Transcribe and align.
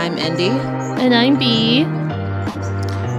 I'm 0.00 0.16
Indy. 0.16 0.48
And 0.48 1.14
I'm 1.14 1.38
Bee. 1.38 1.80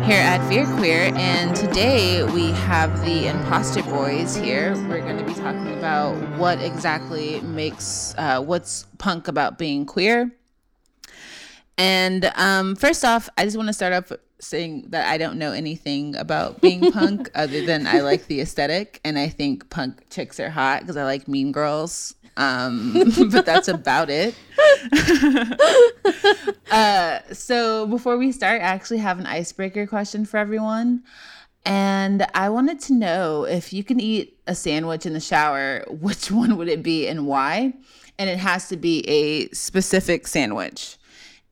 Here 0.03 0.19
at 0.19 0.39
Veer 0.49 0.65
Queer, 0.77 1.13
and 1.15 1.55
today 1.55 2.23
we 2.23 2.47
have 2.53 3.05
the 3.05 3.27
Imposter 3.27 3.83
Boys 3.83 4.35
here. 4.35 4.73
We're 4.89 5.01
going 5.01 5.19
to 5.19 5.23
be 5.23 5.35
talking 5.35 5.77
about 5.77 6.15
what 6.39 6.59
exactly 6.59 7.39
makes, 7.41 8.15
uh, 8.17 8.41
what's 8.41 8.87
punk 8.97 9.27
about 9.27 9.59
being 9.59 9.85
queer. 9.85 10.31
And 11.77 12.25
um, 12.35 12.75
first 12.75 13.05
off, 13.05 13.29
I 13.37 13.45
just 13.45 13.57
want 13.57 13.67
to 13.69 13.73
start 13.73 13.93
off 13.93 14.11
saying 14.41 14.87
that 14.89 15.07
I 15.07 15.17
don't 15.17 15.37
know 15.37 15.51
anything 15.51 16.15
about 16.15 16.61
being 16.61 16.91
punk 16.91 17.29
other 17.35 17.65
than 17.65 17.87
I 17.87 18.01
like 18.01 18.27
the 18.27 18.41
aesthetic, 18.41 18.99
and 19.05 19.17
I 19.17 19.29
think 19.29 19.69
punk 19.69 20.09
chicks 20.09 20.39
are 20.39 20.49
hot 20.49 20.81
because 20.81 20.97
I 20.97 21.03
like 21.03 21.27
mean 21.27 21.51
girls. 21.51 22.15
Um, 22.37 22.93
but 23.31 23.45
that's 23.45 23.67
about 23.67 24.09
it. 24.09 24.35
uh, 26.71 27.19
so 27.33 27.87
before 27.87 28.17
we 28.17 28.31
start, 28.31 28.61
I 28.61 28.65
actually 28.65 28.99
have 28.99 29.19
an 29.19 29.25
icebreaker 29.25 29.85
question 29.85 30.25
for 30.25 30.37
everyone. 30.37 31.03
And 31.65 32.25
I 32.33 32.49
wanted 32.49 32.79
to 32.81 32.93
know 32.93 33.43
if 33.43 33.71
you 33.71 33.83
can 33.83 33.99
eat 33.99 34.39
a 34.47 34.55
sandwich 34.55 35.05
in 35.05 35.13
the 35.13 35.19
shower, 35.19 35.85
which 35.89 36.31
one 36.31 36.57
would 36.57 36.67
it 36.67 36.81
be 36.81 37.07
and 37.07 37.27
why? 37.27 37.73
And 38.17 38.29
it 38.29 38.39
has 38.39 38.67
to 38.69 38.77
be 38.77 39.07
a 39.07 39.47
specific 39.49 40.25
sandwich. 40.25 40.97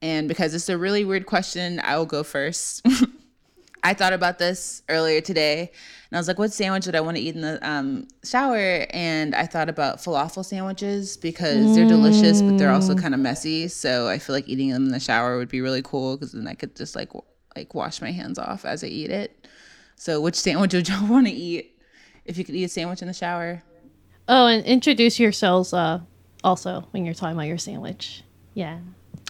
And 0.01 0.27
because 0.27 0.53
it's 0.53 0.69
a 0.69 0.77
really 0.77 1.03
weird 1.03 1.25
question, 1.25 1.81
I 1.83 1.97
will 1.97 2.05
go 2.05 2.23
first. 2.23 2.85
I 3.83 3.93
thought 3.93 4.13
about 4.13 4.39
this 4.39 4.81
earlier 4.89 5.21
today, 5.21 5.59
and 5.61 6.17
I 6.17 6.19
was 6.19 6.27
like, 6.27 6.37
"What 6.37 6.51
sandwich 6.51 6.85
would 6.85 6.95
I 6.95 7.01
want 7.01 7.17
to 7.17 7.23
eat 7.23 7.35
in 7.35 7.41
the 7.41 7.59
um, 7.67 8.07
shower?" 8.23 8.85
And 8.89 9.33
I 9.33 9.45
thought 9.45 9.69
about 9.69 9.97
falafel 9.97 10.43
sandwiches 10.43 11.15
because 11.15 11.65
mm. 11.65 11.75
they're 11.75 11.87
delicious, 11.87 12.41
but 12.41 12.57
they're 12.57 12.71
also 12.71 12.95
kind 12.95 13.13
of 13.13 13.19
messy. 13.19 13.67
So 13.67 14.07
I 14.07 14.17
feel 14.17 14.35
like 14.35 14.49
eating 14.49 14.69
them 14.69 14.85
in 14.85 14.91
the 14.91 14.99
shower 14.99 15.37
would 15.37 15.49
be 15.49 15.61
really 15.61 15.81
cool 15.81 16.17
because 16.17 16.33
then 16.33 16.47
I 16.47 16.55
could 16.55 16.75
just 16.75 16.95
like 16.95 17.09
w- 17.09 17.25
like 17.55 17.73
wash 17.73 18.01
my 18.01 18.11
hands 18.11 18.37
off 18.37 18.65
as 18.65 18.83
I 18.83 18.87
eat 18.87 19.11
it. 19.11 19.47
So, 19.95 20.19
which 20.19 20.35
sandwich 20.35 20.73
would 20.75 20.89
y'all 20.89 21.07
want 21.07 21.27
to 21.27 21.33
eat 21.33 21.77
if 22.25 22.37
you 22.37 22.43
could 22.43 22.55
eat 22.55 22.65
a 22.65 22.69
sandwich 22.69 23.01
in 23.01 23.07
the 23.07 23.13
shower? 23.13 23.63
Oh, 24.27 24.47
and 24.47 24.63
introduce 24.65 25.19
yourselves 25.19 25.73
uh, 25.73 26.01
also 26.43 26.85
when 26.91 27.05
you're 27.05 27.13
talking 27.13 27.35
about 27.35 27.47
your 27.47 27.57
sandwich. 27.57 28.23
Yeah. 28.53 28.79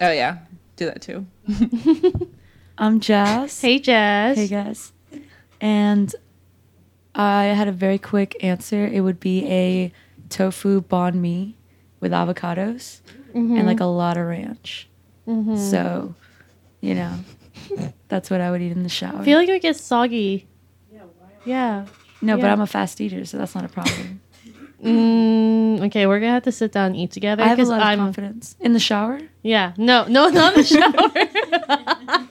Oh 0.02 0.12
yeah, 0.12 0.40
do 0.80 0.86
that 0.86 1.02
too. 1.02 1.28
I'm 2.78 3.00
Jazz. 3.00 3.62
Hey, 3.62 3.80
Jazz. 3.80 4.38
Hey, 4.38 4.48
guys. 4.48 4.94
And 5.60 6.16
I 7.14 7.46
had 7.46 7.68
a 7.68 7.72
very 7.72 7.98
quick 7.98 8.42
answer. 8.42 8.88
It 8.88 9.02
would 9.02 9.20
be 9.20 9.46
a 9.48 9.92
tofu 10.30 10.82
banh 10.82 11.16
mi 11.16 11.58
with 12.00 12.14
avocados 12.14 13.02
mm-hmm. 13.34 13.58
and 13.58 13.68
like 13.68 13.82
a 13.82 13.86
lot 13.86 14.18
of 14.18 14.26
ranch. 14.26 14.88
Mm-hmm. 15.28 15.58
So, 15.58 16.16
you 16.80 16.96
know, 16.96 17.14
that's 18.08 18.30
what 18.30 18.40
I 18.40 18.50
would 18.50 18.62
eat 18.62 18.72
in 18.72 18.84
the 18.84 18.90
shower. 18.90 19.20
I 19.20 19.26
feel 19.26 19.38
like 19.38 19.50
it 19.50 19.62
gets 19.62 19.82
soggy. 19.82 20.48
Yeah. 20.94 21.02
Yeah. 21.46 21.86
No, 22.22 22.36
yeah. 22.36 22.42
but 22.42 22.50
I'm 22.50 22.62
a 22.62 22.68
fast 22.68 23.02
eater, 23.02 23.26
so 23.26 23.38
that's 23.38 23.54
not 23.54 23.66
a 23.66 23.70
problem. 23.70 24.22
Mm, 24.84 25.86
okay, 25.88 26.08
we're 26.08 26.20
gonna 26.20 26.34
have 26.34 26.44
to 26.44 26.52
sit 26.52 26.72
down 26.72 26.88
and 26.88 26.96
eat 26.96 27.12
together. 27.12 27.44
I 27.44 27.48
have 27.48 27.60
a 27.60 27.66
lot 27.66 27.82
I'm, 27.82 28.00
of 28.00 28.06
confidence 28.06 28.56
in 28.60 28.74
the 28.74 28.80
shower. 28.80 29.20
Yeah, 29.44 29.74
no, 29.78 30.06
no, 30.08 30.30
not 30.30 30.56
in 30.56 30.62
the 30.62 30.68
shower. 30.68 32.28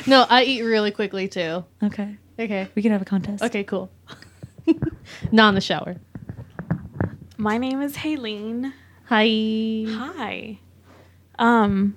no, 0.06 0.26
I 0.28 0.44
eat 0.44 0.62
really 0.62 0.90
quickly 0.90 1.28
too. 1.28 1.64
Okay. 1.82 2.16
Okay. 2.38 2.68
We 2.74 2.82
can 2.82 2.92
have 2.92 3.02
a 3.02 3.04
contest. 3.04 3.44
Okay, 3.44 3.64
cool. 3.64 3.90
Not 5.32 5.50
in 5.50 5.54
the 5.54 5.60
shower. 5.60 5.96
My 7.36 7.58
name 7.58 7.82
is 7.82 7.96
Haleen. 7.96 8.72
Hi. 9.06 9.84
Hi. 9.88 10.58
Um 11.38 11.96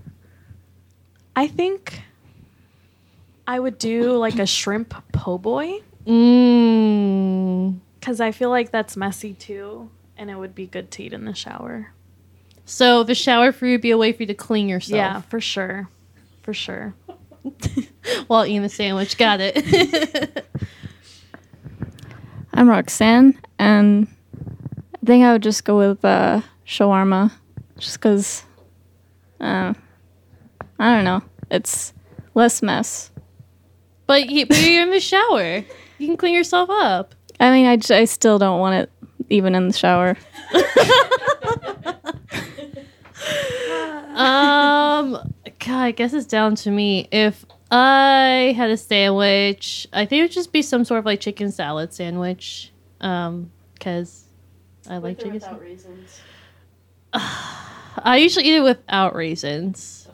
I 1.36 1.48
think 1.48 2.02
I 3.48 3.60
would 3.60 3.78
do 3.78 4.18
like 4.18 4.40
a 4.40 4.46
shrimp 4.46 4.94
po' 5.14 5.38
boy. 5.38 5.80
Mmm. 6.06 7.23
Cause 8.04 8.20
I 8.20 8.32
feel 8.32 8.50
like 8.50 8.72
that's 8.72 8.98
messy 8.98 9.34
too, 9.34 9.90
and 10.18 10.30
it 10.30 10.36
would 10.36 10.54
be 10.54 10.68
good 10.68 10.92
to 10.92 11.04
eat 11.04 11.14
in 11.14 11.26
the 11.26 11.34
shower. 11.34 11.94
So 12.66 13.04
the 13.04 13.16
shower 13.16 13.52
for 13.52 13.66
you 13.66 13.74
would 13.74 13.82
be 13.82 13.92
a 13.92 13.98
way 13.98 14.12
for 14.12 14.24
you 14.24 14.28
to 14.28 14.34
clean 14.34 14.68
yourself. 14.68 14.98
Yeah, 14.98 15.22
for 15.22 15.40
sure. 15.40 15.90
For 16.42 16.54
sure. 16.54 16.94
while 18.28 18.46
eating 18.46 18.62
the 18.62 18.70
sandwich. 18.70 19.18
Got 19.18 19.40
it. 19.42 20.46
I'm 22.54 22.70
Roxanne, 22.70 23.40
and 23.58 24.08
I 25.02 25.06
think 25.06 25.24
I 25.24 25.34
would 25.34 25.44
just 25.44 25.66
go 25.66 25.78
with 25.78 26.04
uh, 26.06 26.42
shawarma, 26.68 27.32
just 27.78 28.00
because. 28.00 28.44
Uh, 29.40 29.74
I 30.80 30.96
don't 30.96 31.04
know. 31.04 31.22
It's 31.50 31.94
less 32.34 32.62
mess. 32.62 33.12
But, 34.06 34.30
you, 34.30 34.46
but 34.46 34.62
you're 34.62 34.84
in 34.84 34.92
the 34.92 35.00
shower. 35.00 35.64
You 35.98 36.08
can 36.08 36.18
clean 36.18 36.34
yourself 36.34 36.70
up. 36.70 37.16
I 37.40 37.52
mean, 37.52 37.66
I, 37.66 37.78
I 37.94 38.06
still 38.06 38.40
don't 38.40 38.60
want 38.60 38.76
it 38.76 38.92
even 39.30 39.56
in 39.56 39.68
the 39.68 39.74
shower. 39.74 40.18
um, 44.16 45.34
God, 45.60 45.82
I 45.82 45.92
guess 45.92 46.14
it's 46.14 46.26
down 46.28 46.56
to 46.56 46.72
me. 46.72 47.08
If 47.12 47.46
I 47.72 48.54
had 48.56 48.70
a 48.70 48.78
sandwich, 48.78 49.88
I 49.94 50.06
think 50.06 50.20
it 50.20 50.24
would 50.24 50.32
just 50.32 50.52
be 50.52 50.62
some 50.62 50.86
sort 50.86 51.00
of 51.00 51.06
like 51.06 51.20
chicken 51.20 51.52
salad 51.52 51.94
sandwich. 51.94 52.72
Um, 53.02 53.52
because 53.74 54.26
I 54.90 54.98
like 54.98 55.18
chicken 55.18 55.34
without 55.34 55.60
raisins. 55.60 56.22
I 57.14 58.18
usually 58.18 58.46
eat 58.46 58.56
it 58.56 58.64
without 58.64 59.16
raisins. 59.16 60.08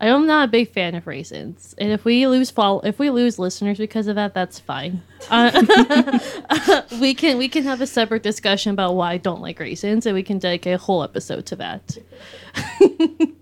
Okay. 0.00 0.10
I'm 0.10 0.26
not 0.26 0.48
a 0.48 0.50
big 0.50 0.70
fan 0.70 0.94
of 0.94 1.06
raisins, 1.06 1.74
and 1.78 1.90
if 1.90 2.04
we 2.04 2.26
lose 2.26 2.50
fall, 2.50 2.80
if 2.82 2.98
we 2.98 3.08
lose 3.08 3.38
listeners 3.38 3.78
because 3.78 4.08
of 4.08 4.16
that, 4.16 4.34
that's 4.34 4.58
fine. 4.58 5.02
Uh, 5.30 6.20
we 7.00 7.14
can 7.14 7.38
we 7.38 7.48
can 7.48 7.64
have 7.64 7.80
a 7.80 7.86
separate 7.86 8.22
discussion 8.22 8.72
about 8.72 8.94
why 8.94 9.12
I 9.12 9.16
don't 9.16 9.40
like 9.40 9.58
raisins, 9.58 10.04
and 10.04 10.14
we 10.14 10.22
can 10.22 10.38
dedicate 10.38 10.74
a 10.74 10.78
whole 10.78 11.02
episode 11.02 11.46
to 11.46 11.56
that. 11.56 11.96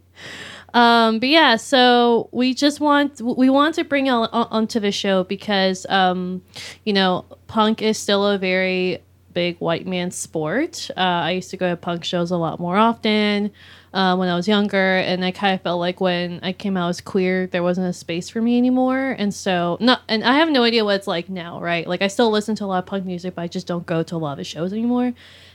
Um, 0.74 1.20
but 1.20 1.28
yeah, 1.28 1.54
so 1.54 2.28
we 2.32 2.52
just 2.52 2.80
want 2.80 3.20
we 3.20 3.48
want 3.48 3.76
to 3.76 3.84
bring 3.84 4.10
on 4.10 4.28
onto 4.32 4.80
the 4.80 4.90
show 4.90 5.22
because 5.22 5.86
um, 5.88 6.42
you 6.82 6.92
know 6.92 7.24
punk 7.46 7.80
is 7.80 7.96
still 7.96 8.26
a 8.26 8.38
very 8.38 9.00
big 9.34 9.58
white 9.58 9.86
man 9.86 10.10
sport. 10.10 10.90
Uh, 10.96 11.00
I 11.00 11.32
used 11.32 11.50
to 11.50 11.56
go 11.56 11.68
to 11.68 11.76
punk 11.76 12.04
shows 12.04 12.30
a 12.30 12.36
lot 12.36 12.60
more 12.60 12.76
often 12.76 13.50
uh, 13.92 14.16
when 14.16 14.28
I 14.28 14.36
was 14.36 14.48
younger, 14.48 14.96
and 14.96 15.24
I 15.24 15.30
kind 15.30 15.54
of 15.54 15.62
felt 15.62 15.80
like 15.80 16.00
when 16.00 16.40
I 16.42 16.52
came 16.52 16.76
out 16.76 16.88
as 16.88 17.00
queer, 17.00 17.46
there 17.48 17.62
wasn't 17.62 17.88
a 17.88 17.92
space 17.92 18.28
for 18.28 18.40
me 18.40 18.56
anymore. 18.56 19.14
And 19.18 19.34
so, 19.34 19.76
not 19.80 20.02
and 20.08 20.24
I 20.24 20.34
have 20.38 20.48
no 20.48 20.62
idea 20.62 20.84
what 20.84 20.96
it's 20.96 21.06
like 21.06 21.28
now, 21.28 21.60
right? 21.60 21.86
Like 21.86 22.02
I 22.02 22.08
still 22.08 22.30
listen 22.30 22.56
to 22.56 22.64
a 22.64 22.66
lot 22.66 22.78
of 22.78 22.86
punk 22.86 23.04
music, 23.04 23.34
but 23.34 23.42
I 23.42 23.48
just 23.48 23.66
don't 23.66 23.84
go 23.84 24.02
to 24.02 24.16
a 24.16 24.18
lot 24.18 24.38
of 24.38 24.46
shows 24.46 24.72
anymore. 24.72 25.12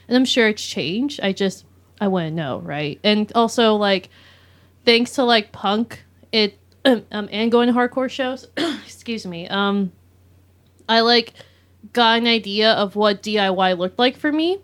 And 0.08 0.16
I'm 0.16 0.24
sure 0.24 0.48
it's 0.48 0.64
changed. 0.64 1.20
I 1.22 1.32
just 1.32 1.64
I 2.00 2.08
wouldn't 2.08 2.36
know, 2.36 2.60
right? 2.60 3.00
And 3.02 3.30
also 3.34 3.74
like 3.74 4.10
thanks 4.84 5.12
to 5.12 5.24
like 5.24 5.52
punk 5.52 6.04
it 6.32 6.58
um, 6.84 7.28
and 7.30 7.52
going 7.52 7.68
to 7.68 7.74
hardcore 7.74 8.10
shows 8.10 8.46
excuse 8.56 9.26
me 9.26 9.46
um 9.48 9.92
i 10.88 11.00
like 11.00 11.34
got 11.92 12.18
an 12.18 12.26
idea 12.26 12.72
of 12.72 12.96
what 12.96 13.22
diy 13.22 13.76
looked 13.76 13.98
like 13.98 14.16
for 14.16 14.30
me 14.30 14.58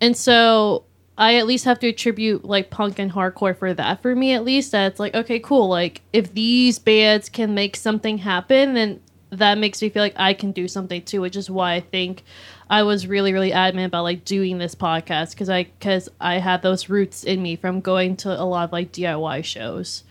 and 0.00 0.16
so 0.16 0.84
i 1.18 1.36
at 1.36 1.46
least 1.46 1.64
have 1.64 1.78
to 1.78 1.88
attribute 1.88 2.44
like 2.44 2.70
punk 2.70 2.98
and 2.98 3.12
hardcore 3.12 3.56
for 3.56 3.72
that 3.72 4.02
for 4.02 4.14
me 4.14 4.32
at 4.32 4.44
least 4.44 4.72
that's 4.72 5.00
like 5.00 5.14
okay 5.14 5.38
cool 5.38 5.68
like 5.68 6.02
if 6.12 6.32
these 6.34 6.78
bands 6.78 7.28
can 7.28 7.54
make 7.54 7.76
something 7.76 8.18
happen 8.18 8.74
then 8.74 9.00
that 9.30 9.58
makes 9.58 9.82
me 9.82 9.88
feel 9.88 10.02
like 10.02 10.14
i 10.16 10.32
can 10.32 10.52
do 10.52 10.68
something 10.68 11.02
too 11.02 11.20
which 11.20 11.36
is 11.36 11.50
why 11.50 11.74
i 11.74 11.80
think 11.80 12.22
I 12.68 12.82
was 12.82 13.06
really 13.06 13.32
really 13.32 13.52
adamant 13.52 13.86
about 13.86 14.02
like 14.02 14.24
doing 14.24 14.58
this 14.58 14.74
podcast 14.74 15.30
because 15.30 15.48
I 15.48 15.64
because 15.64 16.08
I 16.20 16.38
had 16.38 16.62
those 16.62 16.88
roots 16.88 17.22
in 17.22 17.42
me 17.42 17.56
from 17.56 17.80
going 17.80 18.16
to 18.18 18.40
a 18.40 18.42
lot 18.42 18.64
of 18.64 18.72
like 18.72 18.92
DIY 18.92 19.44
shows. 19.44 20.02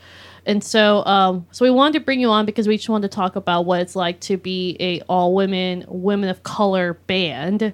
And 0.45 0.63
so, 0.63 1.03
um, 1.05 1.47
so 1.51 1.65
we 1.65 1.71
wanted 1.71 1.99
to 1.99 2.05
bring 2.05 2.19
you 2.19 2.29
on 2.29 2.45
because 2.45 2.67
we 2.67 2.77
just 2.77 2.89
wanted 2.89 3.09
to 3.11 3.15
talk 3.15 3.35
about 3.35 3.65
what 3.65 3.81
it's 3.81 3.95
like 3.95 4.19
to 4.21 4.37
be 4.37 4.77
a 4.79 5.01
all 5.01 5.33
women, 5.33 5.85
women 5.87 6.29
of 6.29 6.43
color 6.43 6.93
band, 7.07 7.73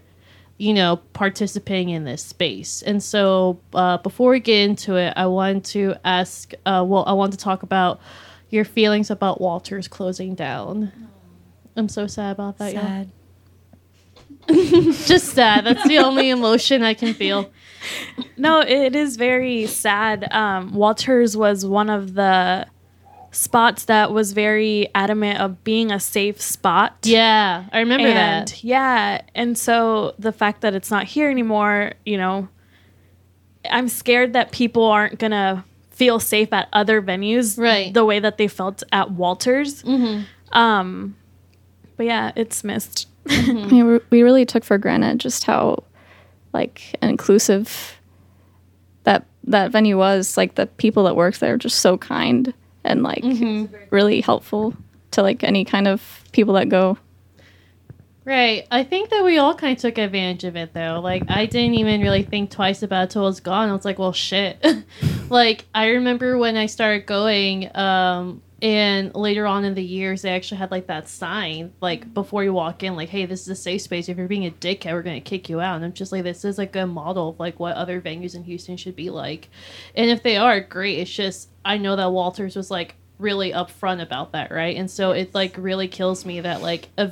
you 0.58 0.74
know, 0.74 0.98
participating 1.14 1.90
in 1.90 2.06
this 2.06 2.24
space. 2.24 2.82
And 2.82 3.04
so, 3.04 3.60
uh, 3.74 3.98
before 3.98 4.32
we 4.32 4.40
get 4.40 4.70
into 4.70 4.96
it, 4.96 5.14
I 5.18 5.26
wanted 5.26 5.66
to 5.66 5.96
ask, 6.06 6.54
uh, 6.66 6.84
well, 6.88 7.04
I 7.06 7.14
want 7.14 7.34
to 7.34 7.38
talk 7.38 7.64
about 7.64 8.00
your 8.50 8.66
feelings 8.66 9.10
about 9.10 9.42
Walters 9.42 9.88
closing 9.88 10.36
down. 10.36 10.92
I'm 11.76 11.90
so 11.90 12.08
sad 12.08 12.32
about 12.32 12.58
that. 12.60 12.74
Sad. 12.74 13.10
Just 14.48 15.30
sad. 15.34 15.66
That's 15.66 15.88
the 15.88 16.00
only 16.00 16.30
emotion 16.30 16.84
I 16.84 16.94
can 16.94 17.14
feel. 17.14 17.52
No, 18.38 18.60
it 18.62 18.96
is 18.96 19.18
very 19.18 19.66
sad. 19.68 20.32
Um, 20.32 20.74
Walters 20.74 21.36
was 21.38 21.66
one 21.66 21.90
of 21.90 22.14
the 22.14 22.68
spots 23.32 23.86
that 23.86 24.12
was 24.12 24.34
very 24.34 24.90
adamant 24.94 25.40
of 25.40 25.64
being 25.64 25.92
a 25.92 26.00
safe 26.00 26.42
spot. 26.42 26.98
Yeah, 27.04 27.66
I 27.72 27.80
remember 27.80 28.08
and, 28.08 28.48
that. 28.48 28.64
Yeah, 28.64 29.22
and 29.36 29.58
so 29.58 30.14
the 30.20 30.32
fact 30.32 30.62
that 30.62 30.74
it's 30.76 30.92
not 30.92 31.06
here 31.06 31.30
anymore, 31.30 31.94
you 32.06 32.18
know, 32.18 32.50
I'm 33.70 33.88
scared 33.88 34.34
that 34.34 34.52
people 34.52 34.84
aren't 34.86 35.18
gonna 35.20 35.64
feel 35.92 36.20
safe 36.20 36.52
at 36.52 36.68
other 36.74 37.02
venues 37.02 37.58
Right. 37.60 37.94
the 37.94 38.04
way 38.04 38.20
that 38.20 38.38
they 38.38 38.48
felt 38.48 38.82
at 38.92 39.12
Walters. 39.12 39.84
Um, 40.52 41.16
but 41.96 42.06
yeah, 42.08 42.32
it's 42.36 42.64
missed. 42.64 43.08
I 43.30 43.52
mean, 43.54 43.88
we- 43.88 44.00
we 44.10 44.24
really 44.24 44.46
took 44.46 44.64
for 44.64 44.78
granted 44.78 45.20
just 45.20 45.44
how 45.46 45.84
like 46.54 46.96
inclusive 47.02 48.00
that 49.04 49.26
that 49.46 49.72
venue 49.72 49.98
was. 49.98 50.38
Like 50.38 50.56
the 50.56 50.68
people 50.68 51.04
that 51.06 51.16
worked 51.16 51.40
there 51.40 51.54
were 51.54 51.58
just 51.58 51.80
so 51.80 51.98
kind 51.98 52.54
and 52.84 53.04
like 53.04 53.24
really 53.90 54.22
helpful 54.22 54.76
to 55.12 55.22
like 55.22 55.44
any 55.44 55.66
kind 55.66 55.88
of 55.88 56.24
people 56.32 56.54
that 56.56 56.70
go. 56.70 56.98
Right. 58.24 58.68
I 58.70 58.84
think 58.84 59.10
that 59.10 59.24
we 59.24 59.40
all 59.40 59.56
kind 59.56 59.76
of 59.76 59.82
took 59.82 59.98
advantage 59.98 60.44
of 60.44 60.56
it 60.56 60.74
though. 60.74 61.00
Like 61.04 61.24
I 61.28 61.48
didn't 61.48 61.74
even 61.76 62.02
really 62.02 62.24
think 62.24 62.52
twice 62.52 62.84
about 62.84 63.06
it 63.06 63.10
till 63.12 63.24
it 63.24 63.26
was 63.26 63.40
gone. 63.40 63.70
I 63.70 63.74
was 63.74 63.86
like, 63.86 63.98
well, 63.98 64.14
shit. 64.14 64.64
like 65.30 65.66
I 65.74 65.88
remember 65.88 66.38
when 66.38 66.56
I 66.56 66.68
started 66.68 67.08
going, 67.08 67.76
um, 67.76 68.42
and 68.62 69.16
later 69.16 69.48
on 69.48 69.66
in 69.66 69.74
the 69.74 69.84
years, 69.84 70.22
they 70.22 70.30
actually 70.30 70.58
had 70.58 70.70
like 70.70 70.88
that 70.88 71.10
sign, 71.10 71.74
like 71.82 72.14
before 72.14 72.44
you 72.44 72.54
walk 72.54 72.84
in, 72.84 72.96
like, 72.96 73.10
"Hey, 73.10 73.26
this 73.26 73.42
is 73.42 73.48
a 73.48 73.56
safe 73.56 73.82
space. 73.82 74.08
If 74.08 74.18
you're 74.18 74.28
being 74.28 74.46
a 74.46 74.52
dickhead, 74.52 74.94
we're 74.94 75.02
gonna 75.02 75.20
kick 75.20 75.50
you 75.50 75.60
out." 75.60 75.78
And 75.78 75.86
I'm 75.86 75.94
just 75.94 76.12
like, 76.12 76.24
this 76.24 76.46
is 76.46 76.58
like 76.58 76.76
a 76.76 76.86
model 76.86 77.30
of 77.30 77.40
like 77.40 77.60
what 77.60 77.76
other 77.76 78.00
venues 78.00 78.36
in 78.36 78.44
Houston 78.44 78.78
should 78.78 78.96
be 78.96 79.10
like. 79.10 79.50
And 79.96 80.12
if 80.12 80.22
they 80.22 80.38
are, 80.38 80.60
great. 80.60 81.00
It's 81.00 81.12
just 81.12 81.50
I 81.66 81.78
know 81.78 81.96
that 81.96 82.12
Walters 82.12 82.56
was 82.56 82.70
like 82.70 82.96
really 83.18 83.52
upfront 83.52 84.02
about 84.02 84.34
that, 84.34 84.52
right? 84.52 84.76
And 84.76 84.90
so 84.90 85.12
it 85.12 85.34
like 85.34 85.56
really 85.58 85.88
kills 85.88 86.26
me 86.26 86.42
that 86.42 86.62
like 86.62 86.90
a, 86.98 87.12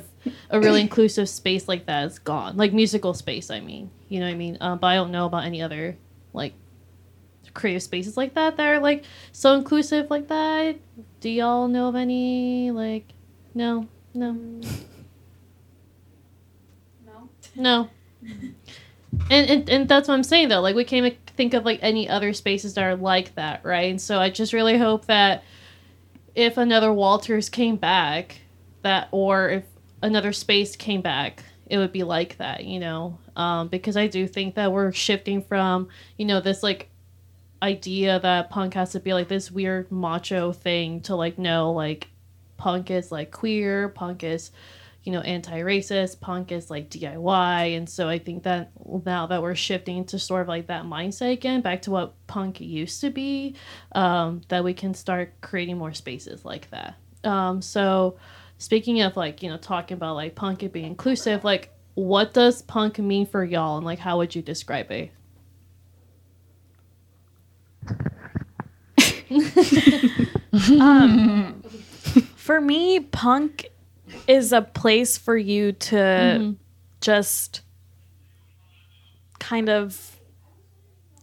a 0.50 0.60
really 0.60 0.80
inclusive 0.82 1.28
space 1.28 1.68
like 1.68 1.86
that 1.86 2.06
is 2.06 2.18
gone, 2.18 2.56
like 2.56 2.72
musical 2.72 3.14
space. 3.14 3.50
I 3.50 3.60
mean, 3.60 3.90
you 4.08 4.20
know 4.20 4.26
what 4.26 4.32
I 4.32 4.36
mean? 4.36 4.58
Um, 4.60 4.78
but 4.78 4.88
I 4.88 4.94
don't 4.94 5.10
know 5.10 5.26
about 5.26 5.44
any 5.44 5.62
other 5.62 5.96
like 6.32 6.54
creative 7.54 7.82
spaces 7.82 8.16
like 8.16 8.34
that 8.34 8.56
that 8.56 8.66
are 8.66 8.80
like 8.80 9.04
so 9.32 9.54
inclusive 9.54 10.10
like 10.10 10.28
that. 10.28 10.76
Do 11.20 11.30
y'all 11.30 11.68
know 11.68 11.88
of 11.88 11.96
any 11.96 12.70
like? 12.70 13.12
No, 13.54 13.88
no, 14.14 14.32
no, 17.04 17.28
no. 17.56 17.90
And, 19.30 19.50
and 19.50 19.70
and 19.70 19.88
that's 19.88 20.08
what 20.08 20.14
I'm 20.14 20.22
saying 20.22 20.48
though. 20.48 20.60
Like 20.60 20.76
we 20.76 20.84
can't 20.84 21.16
think 21.36 21.54
of 21.54 21.64
like 21.64 21.80
any 21.82 22.08
other 22.08 22.32
spaces 22.32 22.74
that 22.74 22.84
are 22.84 22.96
like 22.96 23.34
that, 23.34 23.64
right? 23.64 23.90
And 23.90 24.00
so 24.00 24.18
I 24.18 24.30
just 24.30 24.52
really 24.52 24.78
hope 24.78 25.06
that 25.06 25.42
if 26.34 26.56
another 26.56 26.92
Walters 26.92 27.48
came 27.48 27.76
back, 27.76 28.40
that 28.82 29.08
or 29.10 29.48
if 29.48 29.64
another 30.02 30.32
space 30.32 30.76
came 30.76 31.00
back, 31.00 31.42
it 31.66 31.78
would 31.78 31.92
be 31.92 32.02
like 32.02 32.36
that, 32.38 32.64
you 32.64 32.78
know. 32.78 33.18
Um, 33.36 33.68
because 33.68 33.96
I 33.96 34.06
do 34.06 34.26
think 34.26 34.56
that 34.56 34.72
we're 34.72 34.92
shifting 34.92 35.42
from 35.42 35.88
you 36.18 36.26
know 36.26 36.40
this 36.40 36.62
like 36.62 36.89
idea 37.62 38.18
that 38.20 38.50
punk 38.50 38.74
has 38.74 38.92
to 38.92 39.00
be 39.00 39.12
like 39.12 39.28
this 39.28 39.50
weird 39.50 39.90
macho 39.92 40.52
thing 40.52 41.00
to 41.02 41.14
like 41.14 41.38
know 41.38 41.72
like 41.72 42.08
punk 42.56 42.90
is 42.90 43.12
like 43.12 43.30
queer 43.30 43.88
punk 43.88 44.22
is 44.24 44.50
you 45.02 45.12
know 45.12 45.20
anti-racist 45.20 46.20
punk 46.20 46.52
is 46.52 46.70
like 46.70 46.90
diy 46.90 47.76
and 47.76 47.88
so 47.88 48.08
i 48.08 48.18
think 48.18 48.42
that 48.42 48.70
now 49.06 49.26
that 49.26 49.42
we're 49.42 49.54
shifting 49.54 50.04
to 50.04 50.18
sort 50.18 50.42
of 50.42 50.48
like 50.48 50.66
that 50.66 50.84
mindset 50.84 51.32
again 51.32 51.60
back 51.60 51.82
to 51.82 51.90
what 51.90 52.14
punk 52.26 52.60
used 52.60 53.00
to 53.00 53.10
be 53.10 53.54
um, 53.92 54.42
that 54.48 54.64
we 54.64 54.74
can 54.74 54.94
start 54.94 55.32
creating 55.40 55.78
more 55.78 55.92
spaces 55.92 56.44
like 56.44 56.70
that. 56.70 56.94
Um, 57.24 57.60
so 57.62 58.16
speaking 58.58 59.00
of 59.02 59.16
like 59.16 59.42
you 59.42 59.48
know 59.48 59.56
talking 59.56 59.96
about 59.96 60.14
like 60.14 60.34
punk 60.34 60.62
and 60.62 60.72
being 60.72 60.86
inclusive 60.86 61.44
like 61.44 61.70
what 61.94 62.32
does 62.32 62.62
punk 62.62 62.98
mean 62.98 63.26
for 63.26 63.44
y'all 63.44 63.76
and 63.76 63.86
like 63.86 63.98
how 63.98 64.18
would 64.18 64.34
you 64.34 64.42
describe 64.42 64.90
it 64.90 65.10
Um, 70.80 71.62
for 72.34 72.60
me, 72.60 73.00
punk 73.00 73.70
is 74.26 74.52
a 74.52 74.62
place 74.62 75.16
for 75.16 75.36
you 75.36 75.72
to 75.72 75.94
mm-hmm. 75.94 76.52
just 77.00 77.60
kind 79.38 79.68
of 79.68 80.18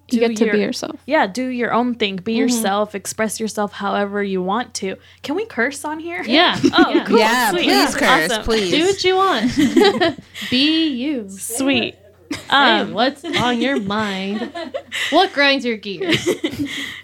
You 0.10 0.20
do 0.22 0.28
get 0.28 0.38
to 0.38 0.46
your- 0.46 0.54
be 0.54 0.60
yourself. 0.62 1.00
yeah, 1.06 1.28
do 1.28 1.46
your 1.46 1.74
own 1.74 1.96
thing, 1.96 2.16
be 2.16 2.34
mm-hmm. 2.34 2.40
yourself, 2.44 2.96
express 2.96 3.40
yourself 3.40 3.74
however 3.74 4.24
you 4.24 4.42
want 4.42 4.74
to. 4.76 4.96
Can 5.24 5.36
we 5.36 5.46
curse 5.46 5.84
on 5.84 6.00
here? 6.00 6.24
yeah 6.24 6.58
Oh, 6.74 6.90
yeah. 6.94 7.04
cool. 7.06 7.20
yeah, 7.20 7.50
sweet. 7.52 7.64
please 7.64 7.96
curse, 7.96 8.32
Awesome. 8.32 8.44
please. 8.44 8.72
do 8.72 8.86
what 8.86 9.04
you 9.04 9.16
want 9.16 10.20
be 10.50 10.88
you 10.90 11.30
Sweet. 11.30 11.96
Hey, 12.50 12.80
Um, 12.80 12.94
what's 12.94 13.24
on 13.42 13.62
your 13.62 13.80
mind? 13.80 14.54
What 15.12 15.34
grinds 15.34 15.66
your 15.66 15.78
gears? 15.78 16.28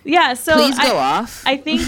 yeah, 0.04 0.34
so 0.34 0.54
please 0.54 0.78
I, 0.80 0.88
go 0.88 0.98
off. 0.98 1.44
I 1.46 1.58
think 1.58 1.82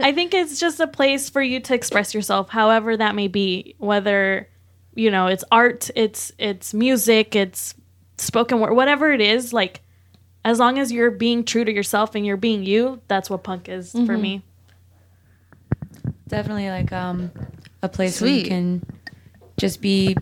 I 0.00 0.12
think 0.12 0.34
it's 0.34 0.58
just 0.60 0.78
a 0.80 0.86
place 0.86 1.28
for 1.30 1.42
you 1.42 1.60
to 1.60 1.74
express 1.74 2.14
yourself, 2.14 2.50
however 2.50 2.96
that 2.96 3.14
may 3.14 3.28
be. 3.28 3.74
Whether 3.78 4.48
you 4.94 5.10
know 5.10 5.26
it's 5.28 5.44
art, 5.50 5.90
it's 5.96 6.32
it's 6.38 6.74
music, 6.74 7.34
it's 7.36 7.74
spoken 8.18 8.60
word, 8.60 8.74
whatever 8.74 9.10
it 9.12 9.20
is. 9.20 9.52
Like 9.52 9.80
as 10.44 10.58
long 10.58 10.78
as 10.78 10.90
you're 10.92 11.10
being 11.10 11.44
true 11.44 11.64
to 11.64 11.72
yourself 11.72 12.14
and 12.14 12.26
you're 12.26 12.36
being 12.36 12.64
you, 12.64 13.00
that's 13.08 13.30
what 13.30 13.42
punk 13.42 13.68
is 13.68 13.92
for 13.92 14.18
me. 14.18 14.42
Definitely 16.28 16.68
like 16.68 16.92
um 16.92 17.30
a 17.82 17.88
place 17.88 18.20
where 18.20 18.30
you 18.30 18.44
can 18.44 18.84
just 19.56 19.80
be 19.80 20.16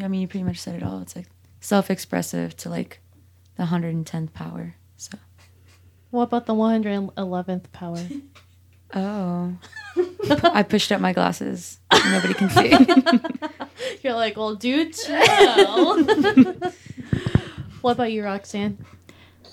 yeah, 0.00 0.06
I 0.06 0.08
mean 0.08 0.22
you 0.22 0.28
pretty 0.28 0.44
much 0.44 0.58
said 0.58 0.74
it 0.74 0.82
all. 0.82 1.00
It's 1.02 1.14
like 1.14 1.26
self 1.60 1.90
expressive 1.90 2.56
to 2.58 2.70
like 2.70 3.00
the 3.56 3.66
hundred 3.66 3.94
and 3.94 4.06
tenth 4.06 4.32
power. 4.32 4.76
So 4.96 5.18
what 6.10 6.24
about 6.24 6.46
the 6.46 6.54
111th 6.54 7.72
power? 7.72 7.98
Oh. 8.92 9.56
I 10.52 10.64
pushed 10.64 10.90
up 10.90 11.00
my 11.00 11.12
glasses. 11.12 11.78
Nobody 11.92 12.34
can 12.34 12.50
see. 12.50 12.70
You're 14.02 14.14
like, 14.14 14.36
well, 14.36 14.56
do 14.56 14.90
tell. 14.90 16.02
what 17.82 17.92
about 17.92 18.10
you, 18.10 18.24
Roxanne? 18.24 18.84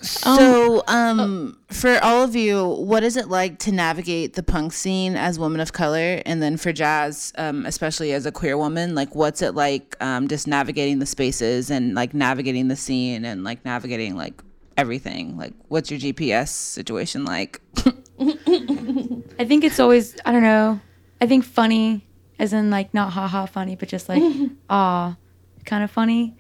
So, 0.02 0.84
um, 0.88 1.58
for 1.70 2.00
all 2.04 2.24
of 2.24 2.36
you, 2.36 2.68
what 2.68 3.04
is 3.04 3.18
it 3.18 3.28
like 3.28 3.60
to 3.60 3.72
navigate 3.72 4.34
the 4.34 4.44
punk 4.44 4.74
scene 4.74 5.16
as 5.16 5.40
women 5.40 5.60
of 5.60 5.74
color, 5.74 6.22
and 6.26 6.42
then 6.42 6.58
for 6.58 6.72
Jazz, 6.72 7.34
um, 7.38 7.66
especially 7.66 8.14
as 8.14 8.26
a 8.26 8.32
queer 8.32 8.58
woman, 8.58 8.96
like 8.96 9.16
what's 9.16 9.42
it 9.42 9.56
like, 9.56 9.96
um, 10.02 10.28
just 10.28 10.48
navigating 10.48 11.00
the 11.00 11.06
spaces 11.06 11.70
and 11.72 11.96
like 11.96 12.14
navigating 12.14 12.68
the 12.68 12.76
scene 12.76 13.26
and 13.26 13.44
like 13.44 13.64
navigating 13.66 14.16
like 14.16 14.42
everything? 14.78 15.38
Like, 15.38 15.54
what's 15.68 15.90
your 15.92 16.00
GPS 16.00 16.50
situation 16.50 17.26
like? 17.26 17.62
I 18.20 19.46
think 19.46 19.64
it's 19.64 19.80
always 19.80 20.16
I 20.26 20.32
don't 20.32 20.44
know. 20.44 20.80
I 21.22 21.28
think 21.28 21.44
funny 21.46 22.06
as 22.40 22.54
in 22.54 22.70
like 22.70 22.94
not 22.94 23.14
haha 23.14 23.46
funny, 23.46 23.76
but 23.76 23.90
just 23.90 24.10
like 24.10 24.24
ah 24.70 25.18
kind 25.66 25.84
of 25.84 25.92
funny. 25.92 26.36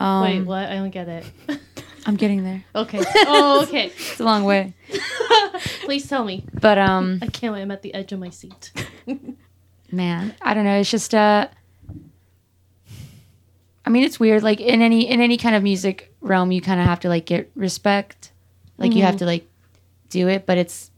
Um, 0.00 0.22
Wait, 0.22 0.40
what? 0.42 0.68
I 0.68 0.74
don't 0.74 0.90
get 0.90 1.08
it. 1.08 1.24
I'm 2.06 2.16
getting 2.16 2.44
there. 2.44 2.64
Okay. 2.74 3.02
Oh, 3.26 3.62
okay. 3.62 3.86
It's 3.86 4.20
a 4.20 4.24
long 4.24 4.44
way. 4.44 4.74
Please 5.84 6.06
tell 6.08 6.24
me. 6.24 6.44
But 6.52 6.78
um 6.78 7.20
I 7.22 7.26
can't 7.26 7.52
wait. 7.54 7.62
I'm 7.62 7.70
at 7.70 7.82
the 7.82 7.94
edge 7.94 8.12
of 8.12 8.18
my 8.18 8.30
seat. 8.30 8.72
man 9.94 10.34
i 10.42 10.54
don't 10.54 10.64
know 10.64 10.78
it's 10.78 10.90
just 10.90 11.14
uh 11.14 11.46
i 13.86 13.90
mean 13.90 14.02
it's 14.02 14.18
weird 14.18 14.42
like 14.42 14.60
in 14.60 14.82
any 14.82 15.08
in 15.08 15.20
any 15.20 15.36
kind 15.36 15.54
of 15.54 15.62
music 15.62 16.12
realm 16.20 16.52
you 16.52 16.60
kind 16.60 16.80
of 16.80 16.86
have 16.86 17.00
to 17.00 17.08
like 17.08 17.26
get 17.26 17.50
respect 17.54 18.32
like 18.76 18.92
you 18.92 19.02
have 19.02 19.16
to 19.16 19.24
like 19.24 19.46
do 20.08 20.28
it 20.28 20.46
but 20.46 20.58
it's 20.58 20.90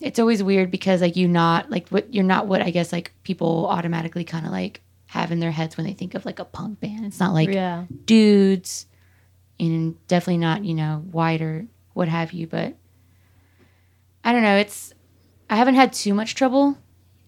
it's 0.00 0.18
always 0.18 0.42
weird 0.42 0.70
because 0.70 1.00
like 1.00 1.16
you 1.16 1.26
not 1.26 1.70
like 1.70 1.88
what 1.88 2.12
you're 2.12 2.24
not 2.24 2.46
what 2.46 2.62
i 2.62 2.70
guess 2.70 2.92
like 2.92 3.12
people 3.22 3.66
automatically 3.68 4.24
kind 4.24 4.46
of 4.46 4.52
like 4.52 4.80
have 5.06 5.32
in 5.32 5.40
their 5.40 5.50
heads 5.50 5.76
when 5.76 5.86
they 5.86 5.92
think 5.92 6.14
of 6.14 6.24
like 6.24 6.38
a 6.38 6.44
punk 6.44 6.78
band 6.80 7.04
it's 7.04 7.20
not 7.20 7.32
like 7.32 7.48
yeah. 7.48 7.84
dudes 8.04 8.86
and 9.58 9.94
definitely 10.08 10.38
not 10.38 10.64
you 10.64 10.74
know 10.74 11.02
white 11.10 11.40
or 11.42 11.66
what 11.94 12.08
have 12.08 12.32
you 12.32 12.46
but 12.46 12.74
i 14.24 14.32
don't 14.32 14.42
know 14.42 14.56
it's 14.56 14.92
i 15.50 15.56
haven't 15.56 15.74
had 15.74 15.92
too 15.92 16.14
much 16.14 16.34
trouble 16.34 16.76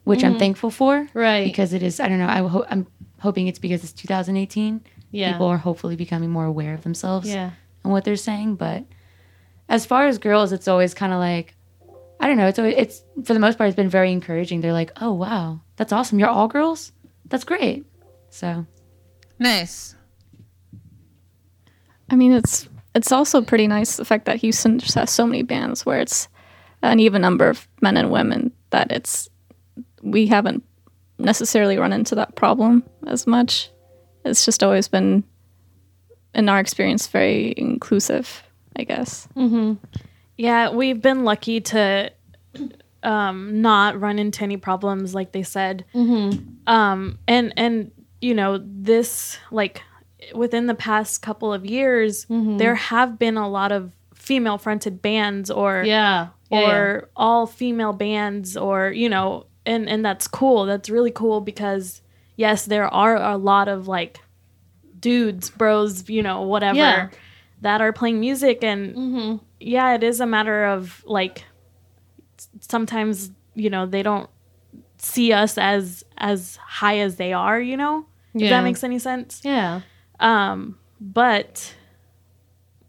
which 0.04 0.22
i'm 0.24 0.32
mm-hmm. 0.32 0.38
thankful 0.38 0.70
for 0.70 1.08
Right. 1.14 1.44
because 1.44 1.72
it 1.72 1.82
is 1.82 2.00
i 2.00 2.08
don't 2.08 2.18
know 2.18 2.26
I 2.28 2.38
ho- 2.46 2.66
i'm 2.70 2.86
hoping 3.20 3.46
it's 3.48 3.58
because 3.58 3.82
it's 3.82 3.92
2018 3.92 4.80
Yeah. 5.10 5.32
people 5.32 5.46
are 5.46 5.56
hopefully 5.58 5.96
becoming 5.96 6.30
more 6.30 6.44
aware 6.44 6.74
of 6.74 6.82
themselves 6.82 7.28
Yeah. 7.28 7.50
and 7.84 7.92
what 7.92 8.04
they're 8.04 8.16
saying 8.16 8.56
but 8.56 8.84
as 9.68 9.86
far 9.86 10.06
as 10.06 10.18
girls 10.18 10.52
it's 10.52 10.68
always 10.68 10.94
kind 10.94 11.12
of 11.12 11.18
like 11.18 11.54
i 12.20 12.26
don't 12.26 12.36
know 12.36 12.46
it's 12.46 12.58
always 12.58 12.74
it's 12.76 13.02
for 13.24 13.34
the 13.34 13.40
most 13.40 13.58
part 13.58 13.68
it's 13.68 13.76
been 13.76 13.88
very 13.88 14.12
encouraging 14.12 14.60
they're 14.60 14.72
like 14.72 14.92
oh 15.00 15.12
wow 15.12 15.60
that's 15.76 15.92
awesome 15.92 16.18
you're 16.18 16.28
all 16.28 16.48
girls 16.48 16.92
that's 17.26 17.44
great 17.44 17.86
so 18.30 18.66
Nice. 19.40 19.94
I 22.10 22.16
mean, 22.16 22.32
it's 22.32 22.68
it's 22.94 23.12
also 23.12 23.42
pretty 23.42 23.66
nice 23.66 23.96
the 23.96 24.04
fact 24.04 24.24
that 24.26 24.36
Houston 24.38 24.78
just 24.78 24.94
has 24.94 25.10
so 25.10 25.26
many 25.26 25.42
bands 25.42 25.84
where 25.86 26.00
it's 26.00 26.28
an 26.82 27.00
even 27.00 27.22
number 27.22 27.48
of 27.48 27.68
men 27.80 27.96
and 27.96 28.10
women 28.10 28.52
that 28.70 28.90
it's 28.92 29.28
we 30.02 30.26
haven't 30.26 30.64
necessarily 31.18 31.76
run 31.78 31.92
into 31.92 32.14
that 32.14 32.34
problem 32.36 32.82
as 33.06 33.26
much. 33.26 33.70
It's 34.24 34.44
just 34.44 34.62
always 34.62 34.88
been, 34.88 35.24
in 36.34 36.48
our 36.48 36.60
experience, 36.60 37.06
very 37.08 37.54
inclusive 37.56 38.42
I 38.76 38.84
guess. 38.84 39.28
Yeah, 40.36 40.70
we've 40.70 41.02
been 41.02 41.24
lucky 41.24 41.60
to 41.62 42.12
um, 43.02 43.60
not 43.60 44.00
run 44.00 44.18
into 44.18 44.44
any 44.44 44.56
problems, 44.56 45.14
like 45.14 45.32
they 45.32 45.42
said. 45.42 45.84
Um, 46.66 47.18
and 47.26 47.52
and 47.56 47.90
you 48.20 48.34
know 48.34 48.60
this 48.64 49.38
like 49.50 49.82
within 50.34 50.66
the 50.66 50.74
past 50.74 51.22
couple 51.22 51.52
of 51.52 51.64
years, 51.64 52.26
mm-hmm. 52.26 52.56
there 52.58 52.74
have 52.74 53.18
been 53.18 53.36
a 53.36 53.48
lot 53.48 53.72
of 53.72 53.92
female 54.14 54.58
fronted 54.58 55.00
bands 55.00 55.50
or 55.50 55.82
Yeah. 55.86 56.28
Yeah, 56.50 56.60
yeah. 56.60 56.70
or 56.70 57.08
all 57.14 57.46
female 57.46 57.92
bands 57.92 58.56
or 58.56 58.90
you 58.90 59.08
know 59.08 59.46
and 59.66 59.86
and 59.88 60.02
that's 60.04 60.26
cool 60.26 60.64
that's 60.64 60.88
really 60.88 61.10
cool 61.10 61.42
because 61.42 62.00
yes 62.36 62.64
there 62.64 62.88
are 62.88 63.16
a 63.16 63.36
lot 63.36 63.68
of 63.68 63.86
like 63.86 64.20
dudes 64.98 65.50
bros 65.50 66.08
you 66.08 66.22
know 66.22 66.40
whatever 66.40 66.78
Yeah. 66.78 67.08
that 67.60 67.82
are 67.82 67.92
playing 67.92 68.18
music 68.18 68.64
and 68.64 68.94
mm-hmm. 68.96 69.36
yeah 69.60 69.94
it 69.94 70.02
is 70.02 70.20
a 70.20 70.26
matter 70.26 70.64
of 70.64 71.04
like 71.06 71.44
sometimes 72.60 73.30
you 73.54 73.70
know 73.70 73.84
they 73.86 74.02
don't 74.02 74.28
see 74.96 75.32
us 75.32 75.58
as 75.58 76.02
as 76.16 76.56
high 76.56 76.98
as 76.98 77.16
they 77.16 77.32
are 77.34 77.60
you 77.60 77.76
know 77.76 78.06
if 78.34 78.48
that 78.50 78.62
makes 78.62 78.82
any 78.84 78.98
sense 78.98 79.40
Yeah. 79.44 79.82
Um, 80.20 80.78
but 81.00 81.74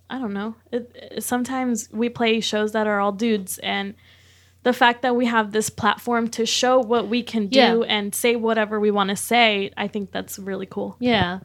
I 0.09 0.17
don't 0.19 0.33
know. 0.33 0.55
It, 0.71 0.91
it- 0.95 1.23
sometimes 1.23 1.89
we 1.91 2.09
play 2.09 2.39
shows 2.39 2.71
that 2.71 2.87
are 2.87 2.99
all 2.99 3.11
dudes, 3.11 3.57
and 3.59 3.93
the 4.63 4.73
fact 4.73 5.01
that 5.03 5.15
we 5.15 5.25
have 5.25 5.51
this 5.51 5.69
platform 5.69 6.27
to 6.29 6.45
show 6.45 6.79
what 6.79 7.07
we 7.07 7.23
can 7.23 7.47
do 7.47 7.59
Yeah. 7.59 7.75
and 7.87 8.13
say 8.13 8.35
whatever 8.35 8.79
we 8.79 8.91
want 8.91 9.09
to 9.09 9.15
say, 9.15 9.71
I 9.77 9.87
think 9.87 10.11
that's 10.11 10.37
really 10.37 10.65
cool. 10.65 10.97
Yeah. 10.99 11.39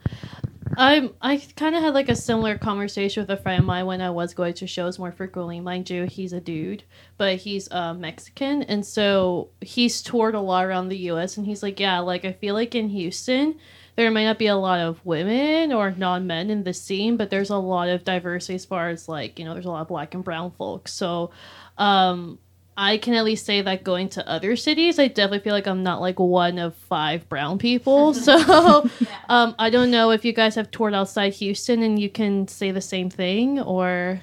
I 0.76 1.10
I 1.22 1.36
kind 1.54 1.76
of 1.76 1.82
had 1.82 1.94
like 1.94 2.08
a 2.08 2.16
similar 2.16 2.58
conversation 2.58 3.22
with 3.22 3.30
a 3.30 3.36
friend 3.40 3.60
of 3.60 3.66
mine 3.66 3.86
when 3.86 4.00
I 4.00 4.10
was 4.10 4.34
going 4.34 4.54
to 4.54 4.66
shows 4.66 4.98
more 4.98 5.12
frequently. 5.12 5.60
Mind 5.60 5.88
you, 5.88 6.04
he's 6.06 6.32
a 6.32 6.40
dude, 6.40 6.82
but 7.16 7.36
he's 7.36 7.70
uh, 7.70 7.94
Mexican, 7.94 8.64
and 8.64 8.84
so 8.84 9.50
he's 9.60 10.02
toured 10.02 10.34
a 10.34 10.40
lot 10.40 10.64
around 10.64 10.88
the 10.88 10.98
U.S. 11.12 11.36
And 11.36 11.46
he's 11.46 11.62
like, 11.62 11.78
yeah, 11.78 12.00
like 12.00 12.24
I 12.24 12.32
feel 12.32 12.54
like 12.54 12.74
in 12.74 12.88
Houston, 12.88 13.56
there 13.96 14.10
might 14.10 14.24
not 14.24 14.38
be 14.38 14.48
a 14.48 14.56
lot 14.56 14.80
of 14.80 15.04
women 15.04 15.72
or 15.72 15.92
non-men 15.92 16.50
in 16.50 16.64
the 16.64 16.74
scene, 16.74 17.16
but 17.16 17.30
there's 17.30 17.50
a 17.50 17.56
lot 17.56 17.88
of 17.88 18.04
diversity 18.04 18.54
as 18.54 18.64
far 18.64 18.88
as 18.88 19.08
like 19.08 19.38
you 19.38 19.44
know, 19.44 19.54
there's 19.54 19.66
a 19.66 19.70
lot 19.70 19.82
of 19.82 19.88
black 19.88 20.14
and 20.14 20.24
brown 20.24 20.50
folks. 20.52 20.92
So, 20.92 21.30
um, 21.78 22.38
I 22.76 22.98
can 22.98 23.14
at 23.14 23.24
least 23.24 23.46
say 23.46 23.62
that 23.62 23.84
going 23.84 24.08
to 24.10 24.28
other 24.28 24.56
cities, 24.56 24.98
I 24.98 25.06
definitely 25.06 25.40
feel 25.40 25.52
like 25.52 25.68
I'm 25.68 25.84
not 25.84 26.00
like 26.00 26.18
one 26.18 26.58
of 26.58 26.74
five 26.74 27.28
brown 27.28 27.58
people. 27.58 28.14
So 28.24 28.88
um, 29.28 29.54
I 29.58 29.70
don't 29.70 29.90
know 29.90 30.10
if 30.10 30.24
you 30.24 30.32
guys 30.32 30.54
have 30.54 30.70
toured 30.70 30.94
outside 30.94 31.34
Houston 31.34 31.82
and 31.82 31.98
you 31.98 32.08
can 32.08 32.48
say 32.48 32.70
the 32.70 32.80
same 32.80 33.10
thing 33.10 33.60
or. 33.60 34.22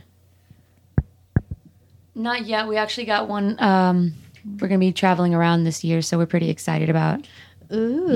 Not 2.13 2.46
yet. 2.46 2.68
We 2.68 2.78
actually 2.78 3.06
got 3.06 3.30
one. 3.30 3.62
Um, 3.62 4.13
we're 4.60 4.68
gonna 4.68 4.80
be 4.80 4.92
traveling 4.92 5.34
around 5.34 5.63
this 5.63 5.84
year, 5.84 6.01
so 6.01 6.18
we're 6.18 6.25
pretty 6.25 6.50
excited 6.50 6.90
about 6.90 7.25
Ooh. 7.72 8.13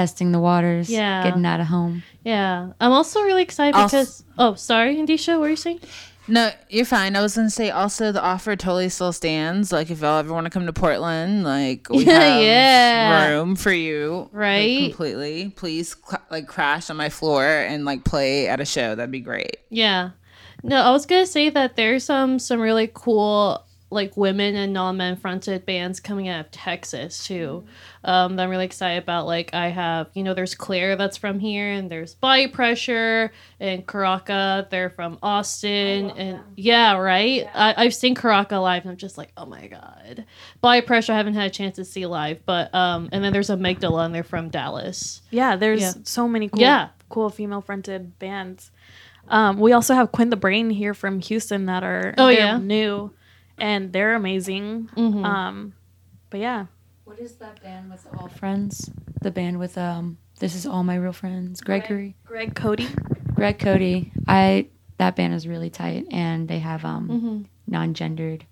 Testing 0.00 0.32
the 0.32 0.40
waters. 0.40 0.88
Yeah. 0.90 1.22
getting 1.24 1.44
out 1.44 1.60
of 1.60 1.66
home. 1.66 2.02
Yeah. 2.24 2.72
I'm 2.80 2.92
also 2.92 3.20
really 3.22 3.42
excited 3.42 3.74
Also- 3.76 3.98
because. 4.00 4.24
Oh, 4.38 4.54
sorry, 4.54 4.96
Indisha, 4.96 5.34
what 5.34 5.40
were 5.40 5.48
you 5.50 5.56
saying? 5.56 5.80
No, 6.28 6.50
you're 6.68 6.84
fine. 6.84 7.16
I 7.16 7.22
was 7.22 7.34
gonna 7.34 7.50
say 7.50 7.70
also 7.70 8.12
the 8.12 8.22
offer 8.22 8.54
totally 8.54 8.88
still 8.88 9.12
stands. 9.12 9.72
Like 9.72 9.90
if 9.90 10.00
y'all 10.00 10.18
ever 10.18 10.32
want 10.32 10.44
to 10.46 10.50
come 10.50 10.64
to 10.66 10.72
Portland, 10.72 11.42
like 11.44 11.88
we 11.90 12.04
have 12.04 12.40
Yeah. 12.42 13.28
room 13.30 13.56
for 13.56 13.72
you, 13.72 14.28
like, 14.32 14.32
Right. 14.32 14.84
completely. 14.90 15.52
Please, 15.56 15.96
cl- 16.08 16.22
like 16.30 16.46
crash 16.46 16.88
on 16.88 16.96
my 16.96 17.08
floor 17.08 17.44
and 17.44 17.84
like 17.84 18.04
play 18.04 18.46
at 18.48 18.60
a 18.60 18.64
show. 18.64 18.94
That'd 18.94 19.10
be 19.10 19.20
great. 19.20 19.56
Yeah. 19.70 20.10
No, 20.62 20.76
I 20.80 20.90
was 20.92 21.04
gonna 21.06 21.26
say 21.26 21.50
that 21.50 21.74
there's 21.76 22.04
some 22.04 22.38
some 22.38 22.60
really 22.60 22.88
cool 22.92 23.64
like 23.92 24.16
women 24.16 24.54
and 24.54 24.72
non-men 24.72 25.16
fronted 25.16 25.66
bands 25.66 25.98
coming 26.00 26.28
out 26.28 26.40
of 26.46 26.50
Texas 26.52 27.26
too. 27.26 27.64
Um, 28.04 28.36
that 28.36 28.44
I'm 28.44 28.50
really 28.50 28.64
excited 28.64 29.02
about. 29.02 29.26
Like 29.26 29.52
I 29.52 29.68
have, 29.68 30.08
you 30.14 30.22
know, 30.22 30.32
there's 30.32 30.54
Claire 30.54 30.96
that's 30.96 31.16
from 31.16 31.38
here, 31.40 31.70
and 31.70 31.90
there's 31.90 32.14
Body 32.14 32.46
Pressure 32.46 33.30
and 33.58 33.86
Karaka. 33.86 34.70
They're 34.70 34.90
from 34.90 35.18
Austin, 35.22 36.10
and 36.10 36.40
yeah, 36.56 36.96
right. 36.96 37.46
I, 37.54 37.74
I've 37.76 37.94
seen 37.94 38.14
Karaka 38.14 38.60
live, 38.62 38.82
and 38.82 38.90
I'm 38.92 38.96
just 38.96 39.18
like, 39.18 39.32
oh 39.36 39.46
my 39.46 39.66
god. 39.66 40.24
Body 40.60 40.80
Pressure, 40.82 41.12
I 41.12 41.16
haven't 41.16 41.34
had 41.34 41.46
a 41.46 41.50
chance 41.50 41.76
to 41.76 41.84
see 41.84 42.06
live, 42.06 42.46
but 42.46 42.74
um, 42.74 43.08
and 43.12 43.22
then 43.24 43.32
there's 43.32 43.50
Amygdala, 43.50 44.06
and 44.06 44.14
they're 44.14 44.22
from 44.22 44.48
Dallas. 44.50 45.20
Yeah, 45.30 45.56
there's 45.56 45.80
Yeah. 45.80 45.92
so 46.04 46.26
many 46.28 46.48
cool, 46.48 46.60
Yeah. 46.60 46.88
cool 47.08 47.28
female 47.28 47.60
fronted 47.60 48.18
bands. 48.18 48.70
Um, 49.28 49.58
we 49.58 49.72
also 49.72 49.94
have 49.94 50.10
Quinn 50.10 50.30
the 50.30 50.36
Brain 50.36 50.70
here 50.70 50.94
from 50.94 51.20
Houston 51.20 51.66
that 51.66 51.84
are 51.84 52.14
Oh, 52.18 52.28
yeah? 52.28 52.58
new, 52.58 53.12
and 53.60 53.92
they're 53.92 54.14
amazing. 54.14 54.88
Mhm. 54.96 55.24
Um, 55.24 55.72
but 56.30 56.40
yeah, 56.40 56.66
What 57.04 57.18
is 57.18 57.32
that 57.36 57.62
band 57.62 57.90
with 57.90 58.06
all 58.16 58.28
friends? 58.28 58.90
The 59.22 59.30
band 59.30 59.58
with 59.58 59.76
um. 59.78 60.16
This 60.38 60.54
is 60.54 60.64
all 60.66 60.82
my 60.84 60.94
real 60.96 61.12
friends. 61.12 61.60
Gregory, 61.60 62.16
Greg 62.24 62.54
Cody. 62.54 62.88
Greg 63.34 63.58
Cody. 63.58 64.10
I 64.26 64.68
that 64.98 65.16
band 65.16 65.34
is 65.34 65.46
really 65.46 65.70
tight, 65.70 66.06
and 66.10 66.48
they 66.48 66.58
have 66.60 66.84
um 66.84 67.08
Mm-hmm. 67.08 67.42
non-gendered 67.66 68.46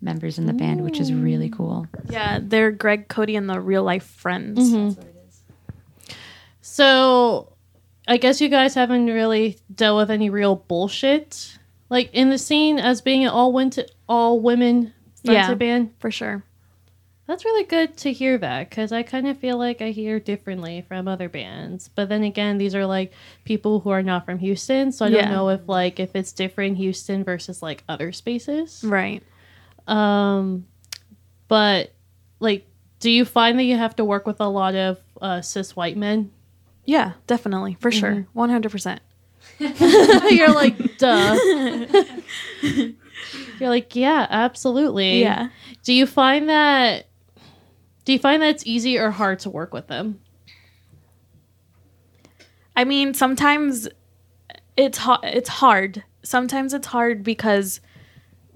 members 0.00 0.38
in 0.38 0.46
the 0.46 0.52
band, 0.54 0.82
which 0.82 0.98
is 0.98 1.12
really 1.12 1.48
cool. 1.50 1.86
Yeah, 2.08 2.40
they're 2.42 2.70
Greg 2.72 3.08
Cody 3.08 3.36
and 3.36 3.48
the 3.50 3.60
Real 3.60 3.82
Life 3.84 4.04
Friends. 4.06 4.58
Mm-hmm. 4.72 5.00
So, 6.62 7.52
I 8.08 8.16
guess 8.16 8.40
you 8.40 8.48
guys 8.48 8.74
haven't 8.74 9.06
really 9.06 9.58
dealt 9.74 9.96
with 9.98 10.10
any 10.10 10.30
real 10.30 10.56
bullshit, 10.56 11.58
like 11.88 12.10
in 12.12 12.30
the 12.30 12.38
scene 12.38 12.78
as 12.78 13.00
being 13.00 13.24
an 13.24 13.30
all 13.30 13.52
win 13.52 13.70
all 14.10 14.40
women 14.40 14.92
Yeah. 15.22 15.54
band. 15.54 15.92
For 16.00 16.10
sure. 16.10 16.42
That's 17.26 17.44
really 17.44 17.62
good 17.64 17.96
to 17.98 18.12
hear 18.12 18.36
that 18.38 18.68
because 18.68 18.90
I 18.90 19.04
kind 19.04 19.28
of 19.28 19.38
feel 19.38 19.56
like 19.56 19.80
I 19.80 19.90
hear 19.92 20.18
differently 20.18 20.84
from 20.88 21.06
other 21.06 21.28
bands. 21.28 21.88
But 21.94 22.08
then 22.08 22.24
again, 22.24 22.58
these 22.58 22.74
are 22.74 22.84
like 22.86 23.12
people 23.44 23.78
who 23.78 23.90
are 23.90 24.02
not 24.02 24.24
from 24.26 24.40
Houston, 24.40 24.90
so 24.90 25.06
I 25.06 25.10
Yeah. 25.10 25.20
don't 25.22 25.30
know 25.30 25.48
if 25.50 25.60
like 25.68 26.00
if 26.00 26.16
it's 26.16 26.32
different 26.32 26.76
Houston 26.78 27.22
versus 27.22 27.62
like 27.62 27.84
other 27.88 28.10
spaces. 28.10 28.82
Right. 28.84 29.22
Um, 29.86 30.66
but 31.46 31.92
like, 32.40 32.66
do 32.98 33.10
you 33.10 33.24
find 33.24 33.56
that 33.60 33.64
you 33.64 33.76
have 33.76 33.94
to 33.96 34.04
work 34.04 34.26
with 34.26 34.40
a 34.40 34.48
lot 34.48 34.74
of 34.74 34.98
uh, 35.22 35.40
cis 35.40 35.76
white 35.76 35.96
men? 35.96 36.32
Yeah, 36.84 37.12
definitely. 37.28 37.76
For 37.78 37.92
sure. 37.92 38.26
100%. 38.34 38.98
You're 40.30 40.52
like, 40.52 40.98
duh. 40.98 41.38
You're 43.60 43.68
like, 43.68 43.94
yeah, 43.94 44.26
absolutely. 44.30 45.20
Yeah. 45.20 45.48
Do 45.84 45.92
you 45.92 46.06
find 46.06 46.48
that? 46.48 47.06
Do 48.04 48.12
you 48.12 48.18
find 48.18 48.42
that 48.42 48.48
it's 48.48 48.66
easy 48.66 48.98
or 48.98 49.10
hard 49.10 49.40
to 49.40 49.50
work 49.50 49.74
with 49.74 49.86
them? 49.86 50.20
I 52.74 52.84
mean, 52.84 53.12
sometimes 53.14 53.88
it's 54.76 54.98
ha- 54.98 55.20
it's 55.22 55.48
hard. 55.48 56.02
Sometimes 56.22 56.72
it's 56.72 56.86
hard 56.86 57.22
because 57.22 57.80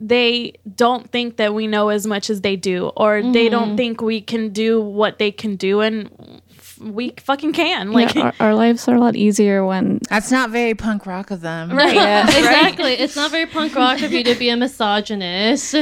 they 0.00 0.54
don't 0.74 1.10
think 1.10 1.36
that 1.36 1.54
we 1.54 1.66
know 1.66 1.88
as 1.88 2.06
much 2.06 2.30
as 2.30 2.40
they 2.40 2.56
do, 2.56 2.88
or 2.96 3.22
they 3.22 3.48
don't 3.48 3.68
mm-hmm. 3.68 3.76
think 3.76 4.00
we 4.00 4.20
can 4.20 4.50
do 4.50 4.80
what 4.80 5.18
they 5.18 5.30
can 5.30 5.56
do, 5.56 5.80
and 5.80 6.10
we 6.80 7.12
fucking 7.18 7.52
can. 7.52 7.92
Like, 7.92 8.14
yeah, 8.14 8.32
our, 8.40 8.48
our 8.48 8.54
lives 8.54 8.86
are 8.88 8.94
a 8.94 9.00
lot 9.00 9.16
easier 9.16 9.64
when 9.64 10.00
That's 10.10 10.30
not 10.30 10.50
very 10.50 10.74
punk 10.74 11.06
rock 11.06 11.30
of 11.30 11.40
them. 11.40 11.70
right? 11.76 12.24
exactly. 12.28 12.92
It's 12.94 13.16
not 13.16 13.30
very 13.30 13.46
punk 13.46 13.74
rock 13.74 14.02
of 14.02 14.12
you 14.12 14.24
to 14.24 14.34
be 14.34 14.48
a 14.50 14.56
misogynist. 14.56 15.74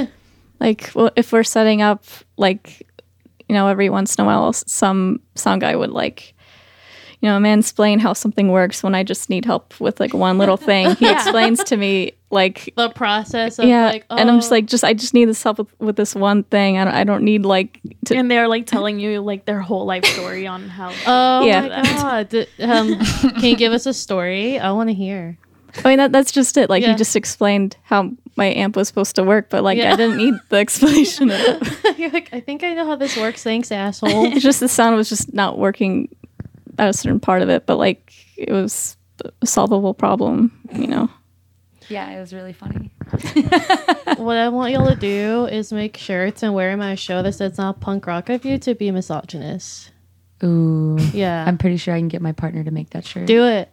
like 0.61 0.91
well, 0.95 1.11
if 1.17 1.33
we're 1.33 1.43
setting 1.45 1.83
up 1.83 2.05
like 2.37 2.87
you 3.49 3.55
know 3.55 3.69
every 3.69 3.89
once 3.91 4.15
in 4.17 4.23
a 4.23 4.27
while 4.27 4.49
s- 4.49 4.65
some 4.67 5.21
sound 5.35 5.61
guy 5.61 5.75
would 5.77 5.91
like 5.91 6.35
you 7.23 7.29
know 7.29 7.39
mansplain 7.39 7.99
how 8.01 8.13
something 8.13 8.49
works 8.51 8.83
when 8.83 8.95
i 8.95 9.03
just 9.03 9.31
need 9.31 9.45
help 9.45 9.79
with 9.81 9.99
like 10.01 10.13
one 10.13 10.37
little 10.39 10.57
thing 10.57 10.95
he 10.97 11.09
explains 11.17 11.63
to 11.65 11.77
me 11.77 12.13
like 12.31 12.73
The 12.77 12.89
process 12.91 13.59
of 13.59 13.67
yeah 13.67 13.87
like, 13.91 14.05
and 14.11 14.29
i'm 14.31 14.39
just 14.39 14.51
oh, 14.53 14.57
like 14.57 14.67
just 14.67 14.83
i 14.85 14.93
just 14.93 15.15
need 15.15 15.27
this 15.27 15.43
help 15.43 15.59
with, 15.59 15.81
with 15.81 15.97
this 15.97 16.15
one 16.15 16.43
thing 16.45 16.79
I 16.79 16.85
don't, 16.85 16.95
I 16.95 17.05
don't 17.05 17.23
need 17.25 17.45
like 17.45 17.81
to 18.07 18.17
And 18.17 18.31
they're 18.31 18.49
like 18.49 18.67
telling 18.67 18.99
you 19.01 19.21
like 19.21 19.45
their 19.45 19.61
whole 19.61 19.87
life 19.87 20.05
story 20.05 20.47
on 20.47 20.69
how. 20.69 20.91
oh 21.07 21.45
Yeah. 21.47 21.69
my 21.69 21.83
god. 21.83 22.29
D- 22.31 22.47
Um, 22.61 22.99
can 22.99 23.45
you 23.45 23.57
give 23.57 23.73
us 23.73 23.87
a 23.87 23.95
story? 23.95 24.59
I 24.59 24.73
want 24.73 24.89
to 24.89 24.95
hear. 24.95 25.39
i 25.85 25.89
mean 25.89 25.99
that, 25.99 26.11
that's 26.13 26.33
just 26.33 26.57
it 26.57 26.69
like 26.69 26.83
Yeah. 26.83 26.91
he 26.91 26.97
just 26.97 27.15
explained 27.17 27.77
how 27.85 28.11
my 28.37 28.47
amp 28.47 28.75
was 28.77 28.89
supposed 28.89 29.15
to 29.17 29.23
work 29.25 29.49
but 29.49 29.63
like 29.63 29.79
Yeah. 29.79 29.93
i 29.93 29.97
didn't 29.97 30.17
need 30.17 30.35
the 30.49 30.57
explanation 30.57 31.31
of 31.31 31.39
it 31.39 31.99
You're 31.99 32.11
like, 32.11 32.31
I 32.33 32.41
think 32.41 32.65
I 32.65 32.73
know 32.75 32.85
how 32.87 32.97
this 32.97 33.17
works. 33.17 33.45
Thanks, 33.45 33.71
asshole. 33.71 34.33
it's 34.33 34.43
just 34.43 34.59
the 34.61 34.67
sound 34.69 34.97
was 34.97 35.09
just 35.09 35.33
not 35.35 35.57
working 35.59 36.09
at 36.79 36.89
a 36.89 36.93
certain 36.93 37.21
part 37.21 37.43
of 37.43 37.49
it 37.49 37.67
but 37.67 37.77
like 37.77 38.13
it 38.37 38.51
was 38.51 38.97
a 39.43 39.47
solvable 39.47 39.95
problem 39.95 40.51
you 40.75 40.87
know 40.87 41.09
Yeah, 41.89 42.09
it 42.11 42.21
was 42.21 42.33
really 42.33 42.55
funny. 42.55 42.91
what 44.17 44.37
I 44.39 44.49
want 44.49 44.73
y'all 44.73 44.89
to 44.89 44.95
do 44.97 45.45
is 45.47 45.73
make 45.73 45.97
shirts 45.99 46.43
and 46.43 46.55
wear 46.55 46.71
in 46.71 46.79
my 46.79 46.95
show 46.95 47.23
that 47.23 47.33
says 47.35 47.51
it's 47.51 47.59
not 47.59 47.81
punk 47.81 48.07
rock 48.07 48.31
of 48.31 48.45
you 48.47 48.57
to 48.59 48.75
be 48.75 48.89
a 48.89 48.93
misogynist. 48.93 49.91
Ooh, 50.43 50.97
Yeah. 51.13 51.45
I'm 51.47 51.59
pretty 51.59 51.77
sure 51.77 51.93
I 51.95 51.99
can 51.99 52.09
get 52.09 52.23
my 52.23 52.33
partner 52.33 52.65
to 52.65 52.71
make 52.71 52.91
that 52.91 53.05
shirt. 53.05 53.27
do 53.27 53.45
it. 53.47 53.69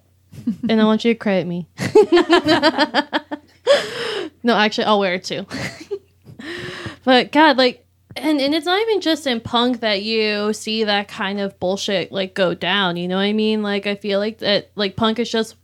and 0.68 0.82
I 0.82 0.86
want 0.86 1.06
you 1.06 1.13
to 1.13 1.18
credit 1.20 1.48
me. 1.48 1.68
no, 4.44 4.56
actually, 4.56 4.86
I'll 4.86 5.00
wear 5.00 5.15
it 5.15 5.24
too. 5.24 5.46
but 7.06 7.32
God, 7.32 7.58
like, 7.58 7.86
and 8.21 8.39
and 8.39 8.53
it's 8.53 8.65
not 8.65 8.81
even 8.81 9.01
just 9.01 9.27
in 9.27 9.39
punk 9.39 9.79
that 9.81 10.03
you 10.03 10.53
see 10.53 10.83
that 10.83 11.07
kind 11.07 11.39
of 11.39 11.59
bullshit 11.59 12.11
like 12.11 12.33
go 12.33 12.53
down. 12.53 12.97
You 12.97 13.07
know 13.07 13.17
what 13.17 13.23
I 13.23 13.33
mean? 13.33 13.63
Like, 13.63 13.88
I 13.88 13.95
feel 13.95 14.19
like 14.19 14.39
that 14.39 14.71
like 14.75 14.95
punk 14.95 15.19
is 15.19 15.29
just 15.31 15.55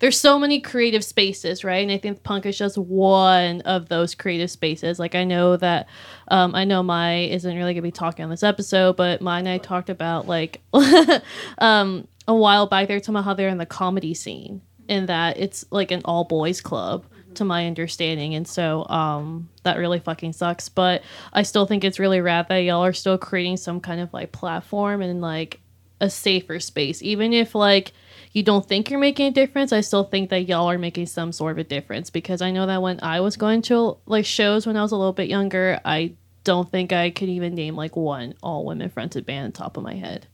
there's 0.00 0.18
so 0.18 0.38
many 0.38 0.60
creative 0.60 1.04
spaces, 1.04 1.64
right? 1.64 1.82
And 1.82 1.92
I 1.92 1.98
think 1.98 2.22
punk 2.22 2.46
is 2.46 2.58
just 2.58 2.76
one 2.76 3.60
of 3.62 3.88
those 3.88 4.14
creative 4.14 4.50
spaces. 4.50 4.98
Like 4.98 5.14
I 5.14 5.24
know 5.24 5.56
that 5.56 5.88
um, 6.28 6.54
I 6.54 6.64
know 6.64 6.82
my 6.82 7.18
isn't 7.18 7.56
really 7.56 7.74
gonna 7.74 7.82
be 7.82 7.90
talking 7.90 8.24
on 8.24 8.30
this 8.30 8.42
episode, 8.42 8.96
but 8.96 9.20
my 9.20 9.38
and 9.38 9.48
I 9.48 9.58
talked 9.58 9.90
about 9.90 10.26
like 10.26 10.60
um, 11.58 12.08
a 12.26 12.34
while 12.34 12.66
back. 12.66 12.88
They 12.88 12.94
were 12.94 13.00
talking 13.00 13.14
about 13.14 13.24
how 13.24 13.34
they're 13.34 13.48
in 13.48 13.58
the 13.58 13.66
comedy 13.66 14.14
scene 14.14 14.62
and 14.88 15.08
that 15.08 15.38
it's 15.38 15.64
like 15.70 15.90
an 15.90 16.02
all 16.04 16.24
boys 16.24 16.60
club 16.60 17.06
to 17.34 17.44
my 17.44 17.66
understanding 17.66 18.34
and 18.34 18.48
so 18.48 18.86
um 18.88 19.48
that 19.62 19.76
really 19.76 19.98
fucking 19.98 20.32
sucks 20.32 20.68
but 20.68 21.02
i 21.32 21.42
still 21.42 21.66
think 21.66 21.84
it's 21.84 21.98
really 21.98 22.20
rad 22.20 22.46
that 22.48 22.58
y'all 22.58 22.84
are 22.84 22.92
still 22.92 23.18
creating 23.18 23.56
some 23.56 23.80
kind 23.80 24.00
of 24.00 24.12
like 24.12 24.32
platform 24.32 25.02
and 25.02 25.20
like 25.20 25.60
a 26.00 26.10
safer 26.10 26.60
space. 26.60 27.02
Even 27.02 27.32
if 27.32 27.54
like 27.54 27.92
you 28.32 28.42
don't 28.42 28.66
think 28.66 28.90
you're 28.90 29.00
making 29.00 29.28
a 29.28 29.30
difference 29.30 29.72
i 29.72 29.80
still 29.80 30.04
think 30.04 30.28
that 30.30 30.48
y'all 30.48 30.68
are 30.68 30.76
making 30.76 31.06
some 31.06 31.32
sort 31.32 31.52
of 31.52 31.58
a 31.58 31.64
difference 31.64 32.10
because 32.10 32.42
i 32.42 32.50
know 32.50 32.66
that 32.66 32.82
when 32.82 32.98
i 33.00 33.20
was 33.20 33.36
going 33.36 33.62
to 33.62 33.96
like 34.06 34.26
shows 34.26 34.66
when 34.66 34.76
i 34.76 34.82
was 34.82 34.90
a 34.90 34.96
little 34.96 35.12
bit 35.12 35.28
younger 35.28 35.80
i 35.84 36.12
don't 36.42 36.70
think 36.70 36.92
i 36.92 37.10
could 37.10 37.28
even 37.28 37.54
name 37.54 37.76
like 37.76 37.96
one 37.96 38.34
all 38.42 38.66
women 38.66 38.90
fronted 38.90 39.24
band 39.24 39.54
top 39.54 39.76
of 39.76 39.82
my 39.82 39.94
head. 39.94 40.26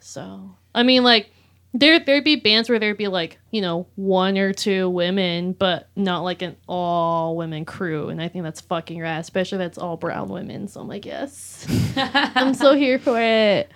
So 0.00 0.56
i 0.74 0.82
mean 0.82 1.04
like 1.04 1.30
there 1.72 2.00
there'd 2.00 2.24
be 2.24 2.36
bands 2.36 2.68
where 2.68 2.78
there'd 2.78 2.96
be 2.96 3.06
like 3.06 3.38
you 3.52 3.60
know 3.60 3.86
one 3.94 4.36
or 4.36 4.52
two 4.52 4.88
women 4.90 5.52
but 5.52 5.88
not 5.94 6.20
like 6.20 6.42
an 6.42 6.56
all 6.66 7.36
women 7.36 7.64
crew 7.64 8.08
and 8.08 8.20
i 8.20 8.26
think 8.26 8.42
that's 8.42 8.60
fucking 8.60 9.00
rad 9.00 9.20
especially 9.20 9.62
if 9.62 9.68
it's 9.68 9.78
all 9.78 9.96
brown 9.96 10.28
women 10.28 10.66
so 10.66 10.80
i'm 10.80 10.88
like 10.88 11.06
yes. 11.06 11.66
I'm 11.96 12.54
so 12.54 12.74
here 12.74 12.98
for 12.98 13.20
it 13.20 13.70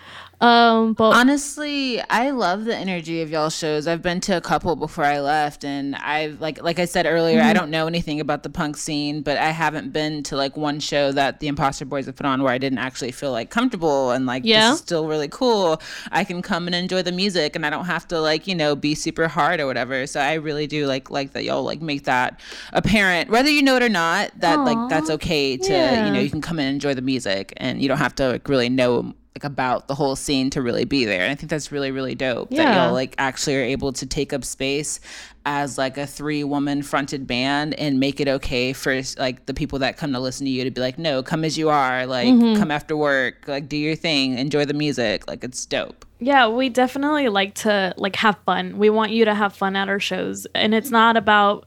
um 0.44 0.92
but 0.92 1.10
Honestly, 1.14 2.00
I 2.10 2.30
love 2.30 2.64
the 2.64 2.76
energy 2.76 3.22
of 3.22 3.30
y'all 3.30 3.50
shows. 3.50 3.86
I've 3.86 4.02
been 4.02 4.20
to 4.22 4.36
a 4.36 4.40
couple 4.40 4.76
before 4.76 5.04
I 5.04 5.20
left, 5.20 5.64
and 5.64 5.96
I've 5.96 6.40
like 6.40 6.62
like 6.62 6.78
I 6.78 6.84
said 6.84 7.06
earlier, 7.06 7.38
Mm-hmm. 7.40 7.48
I 7.48 7.52
don't 7.52 7.70
know 7.70 7.86
anything 7.86 8.20
about 8.20 8.42
the 8.42 8.50
punk 8.50 8.76
scene, 8.76 9.22
but 9.22 9.36
I 9.38 9.50
haven't 9.50 9.92
been 9.92 10.22
to 10.24 10.36
like 10.36 10.56
one 10.56 10.80
show 10.80 11.12
that 11.12 11.40
the 11.40 11.48
Imposter 11.48 11.84
Boys 11.84 12.06
have 12.06 12.16
put 12.16 12.26
on 12.26 12.42
where 12.42 12.52
I 12.52 12.58
didn't 12.58 12.78
actually 12.78 13.12
feel 13.12 13.32
like 13.32 13.50
comfortable 13.50 14.10
and 14.10 14.26
like 14.26 14.42
Yeah. 14.44 14.70
this 14.70 14.74
is 14.76 14.80
still 14.84 15.06
really 15.06 15.28
cool. 15.28 15.80
I 16.12 16.24
can 16.24 16.42
come 16.42 16.66
and 16.66 16.74
enjoy 16.74 17.02
the 17.02 17.12
music, 17.12 17.56
and 17.56 17.64
I 17.66 17.70
don't 17.70 17.86
have 17.86 18.06
to 18.08 18.20
like 18.20 18.46
you 18.46 18.54
know 18.54 18.76
be 18.76 18.94
super 18.94 19.28
hard 19.28 19.60
or 19.60 19.66
whatever. 19.66 20.06
So 20.06 20.20
I 20.20 20.34
really 20.34 20.66
do 20.66 20.86
like 20.86 21.10
like 21.10 21.32
that 21.32 21.44
y'all 21.44 21.64
like 21.64 21.80
make 21.80 22.04
that 22.04 22.40
apparent, 22.72 23.30
whether 23.30 23.48
you 23.50 23.62
know 23.62 23.76
it 23.76 23.82
or 23.82 23.88
not. 23.88 24.30
That 24.40 24.58
like 24.60 24.90
that's 24.90 25.10
okay 25.10 25.56
to 25.56 25.72
Yeah. 25.72 26.06
you 26.06 26.12
know 26.12 26.20
you 26.20 26.30
can 26.30 26.40
come 26.42 26.58
and 26.58 26.68
enjoy 26.68 26.94
the 26.94 27.02
music, 27.02 27.52
and 27.56 27.80
you 27.80 27.88
don't 27.88 27.98
have 27.98 28.14
to 28.16 28.28
like 28.28 28.48
really 28.48 28.68
know 28.68 29.14
like 29.36 29.42
about 29.44 29.88
the 29.88 29.94
whole 29.96 30.14
scene 30.14 30.48
to 30.50 30.62
really 30.62 30.84
be 30.84 31.04
there. 31.04 31.22
And 31.22 31.32
I 31.32 31.34
think 31.34 31.50
that's 31.50 31.72
really 31.72 31.90
really 31.90 32.14
dope 32.14 32.50
that 32.50 32.74
y'all 32.76 32.92
like 32.92 33.16
actually 33.18 33.56
are 33.56 33.62
able 33.64 33.92
to 33.94 34.06
take 34.06 34.32
up 34.32 34.44
space 34.44 35.00
as 35.44 35.76
like 35.76 35.98
a 35.98 36.06
three 36.06 36.44
woman 36.44 36.82
fronted 36.84 37.26
band 37.26 37.74
and 37.74 37.98
make 37.98 38.20
it 38.20 38.28
okay 38.28 38.72
for 38.72 39.00
like 39.18 39.46
the 39.46 39.52
people 39.54 39.80
that 39.80 39.96
come 39.96 40.12
to 40.12 40.20
listen 40.20 40.44
to 40.46 40.50
you 40.52 40.62
to 40.62 40.70
be 40.70 40.80
like 40.80 40.98
no 40.98 41.20
come 41.22 41.44
as 41.44 41.58
you 41.58 41.68
are 41.68 42.06
like 42.06 42.28
Mm-hmm. 42.28 42.58
come 42.60 42.70
after 42.70 42.96
work 42.96 43.46
like 43.48 43.68
do 43.68 43.76
your 43.76 43.96
thing 43.96 44.38
enjoy 44.38 44.64
the 44.66 44.72
music 44.72 45.26
like 45.26 45.42
it's 45.42 45.66
dope 45.66 46.06
Yeah, 46.20 46.46
we 46.48 46.68
definitely 46.68 47.28
like 47.28 47.54
to 47.56 47.92
like 47.96 48.14
have 48.16 48.38
fun. 48.46 48.78
We 48.78 48.88
want 48.88 49.10
you 49.10 49.24
to 49.24 49.34
have 49.34 49.52
fun 49.54 49.74
at 49.76 49.88
our 49.88 50.00
shows, 50.00 50.46
and 50.54 50.72
it's 50.74 50.90
not 50.90 51.16
about 51.16 51.66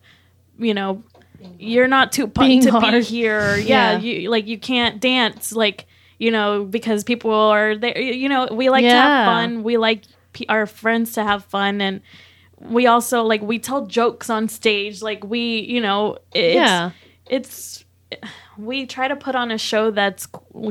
you 0.57 0.73
know 0.73 1.03
you're 1.59 1.87
not 1.87 2.11
too 2.13 2.27
Being 2.27 2.63
pumped 2.65 2.85
to 2.87 2.91
be 2.99 3.01
here. 3.03 3.57
Yeah, 3.57 3.91
Yeah. 3.91 3.99
you 3.99 4.29
like 4.31 4.47
you 4.47 4.57
can't 4.57 4.99
dance 5.01 5.51
like 5.51 5.85
you 6.17 6.31
know 6.31 6.65
because 6.65 7.03
people 7.03 7.31
are 7.31 7.75
there. 7.75 7.99
You 7.99 8.29
know, 8.29 8.47
we 8.51 8.69
like 8.69 8.83
to 8.83 8.89
have 8.89 9.25
fun. 9.27 9.63
We 9.63 9.77
like 9.77 10.03
p- 10.33 10.45
our 10.49 10.65
friends 10.65 11.13
to 11.13 11.23
have 11.23 11.43
fun, 11.45 11.81
and 11.81 12.01
we 12.59 12.87
also 12.87 13.23
like 13.23 13.41
we 13.41 13.59
tell 13.59 13.85
jokes 13.85 14.29
on 14.29 14.47
stage. 14.49 15.01
Like 15.01 15.23
we, 15.23 15.59
you 15.59 15.81
know, 15.81 16.17
it's, 16.33 16.55
Yeah. 16.55 16.91
it's 17.27 17.83
we 18.57 18.85
try 18.87 19.07
to 19.07 19.15
put 19.15 19.35
on 19.35 19.51
a 19.51 19.57
show 19.57 19.91
that's 19.91 20.27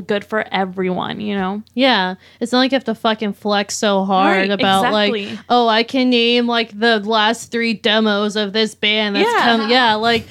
good 0.07 0.25
for 0.25 0.43
everyone. 0.51 1.21
You 1.21 1.35
know. 1.35 1.63
Yeah, 1.75 2.15
it's 2.41 2.51
not 2.51 2.59
like 2.59 2.71
you 2.71 2.75
have 2.75 2.83
to 2.85 2.95
fucking 2.95 3.33
flex 3.33 3.75
so 3.77 4.03
hard 4.03 4.49
Right, 4.49 4.51
about 4.51 4.91
like, 4.91 5.37
oh, 5.47 5.67
I 5.67 5.83
can 5.83 6.09
name 6.09 6.47
like 6.47 6.77
the 6.77 6.99
last 6.99 7.51
three 7.51 7.73
demos 7.73 8.35
of 8.35 8.53
this 8.53 8.75
band. 8.75 9.15
That's 9.15 9.27
Yeah. 9.29 9.43
come, 9.45 9.69
yeah, 9.69 9.93
like, 9.95 10.25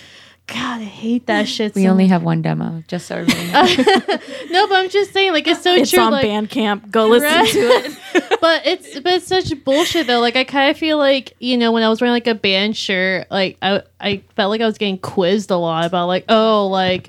God, 0.49 0.81
I 0.81 0.85
hate 0.85 1.27
that 1.27 1.49
shit. 1.49 1.75
We 1.75 1.85
so 1.85 1.89
only 1.91 2.07
have 2.07 2.23
one 2.23 2.41
demo, 2.43 2.85
just 2.87 3.07
so 3.07 3.17
everybody 3.17 3.47
knows. 3.53 3.77
no, 4.51 4.67
but 4.69 4.77
I'm 4.77 4.89
just 4.89 5.13
saying, 5.13 5.33
like, 5.33 5.47
it's 5.49 5.63
so 5.63 5.75
It's 5.75 5.91
true. 5.91 6.01
on 6.01 6.13
like, 6.13 6.25
Bandcamp. 6.25 6.91
Go 6.91 7.09
listen 7.09 7.29
Right? 7.29 7.49
to 7.51 7.59
it. 7.59 8.39
but 8.41 8.65
it's 8.67 8.95
but 9.01 9.13
it's 9.15 9.27
such 9.27 9.53
bullshit 9.65 10.07
though. 10.07 10.21
Like 10.21 10.37
I 10.37 10.45
kind 10.45 10.71
of 10.71 10.77
feel 10.77 10.99
like 10.99 11.35
you 11.41 11.57
know 11.57 11.73
when 11.73 11.83
I 11.83 11.89
was 11.89 12.01
wearing 12.01 12.13
like 12.13 12.27
a 12.29 12.35
band 12.35 12.77
shirt, 12.77 13.27
like 13.31 13.57
I 13.61 13.83
I 14.01 14.23
felt 14.37 14.51
like 14.51 14.61
I 14.61 14.67
was 14.67 14.79
getting 14.79 14.99
quizzed 14.99 15.51
a 15.51 15.57
lot 15.57 15.85
about 15.85 16.07
like 16.07 16.25
oh 16.29 16.69
like 16.69 17.09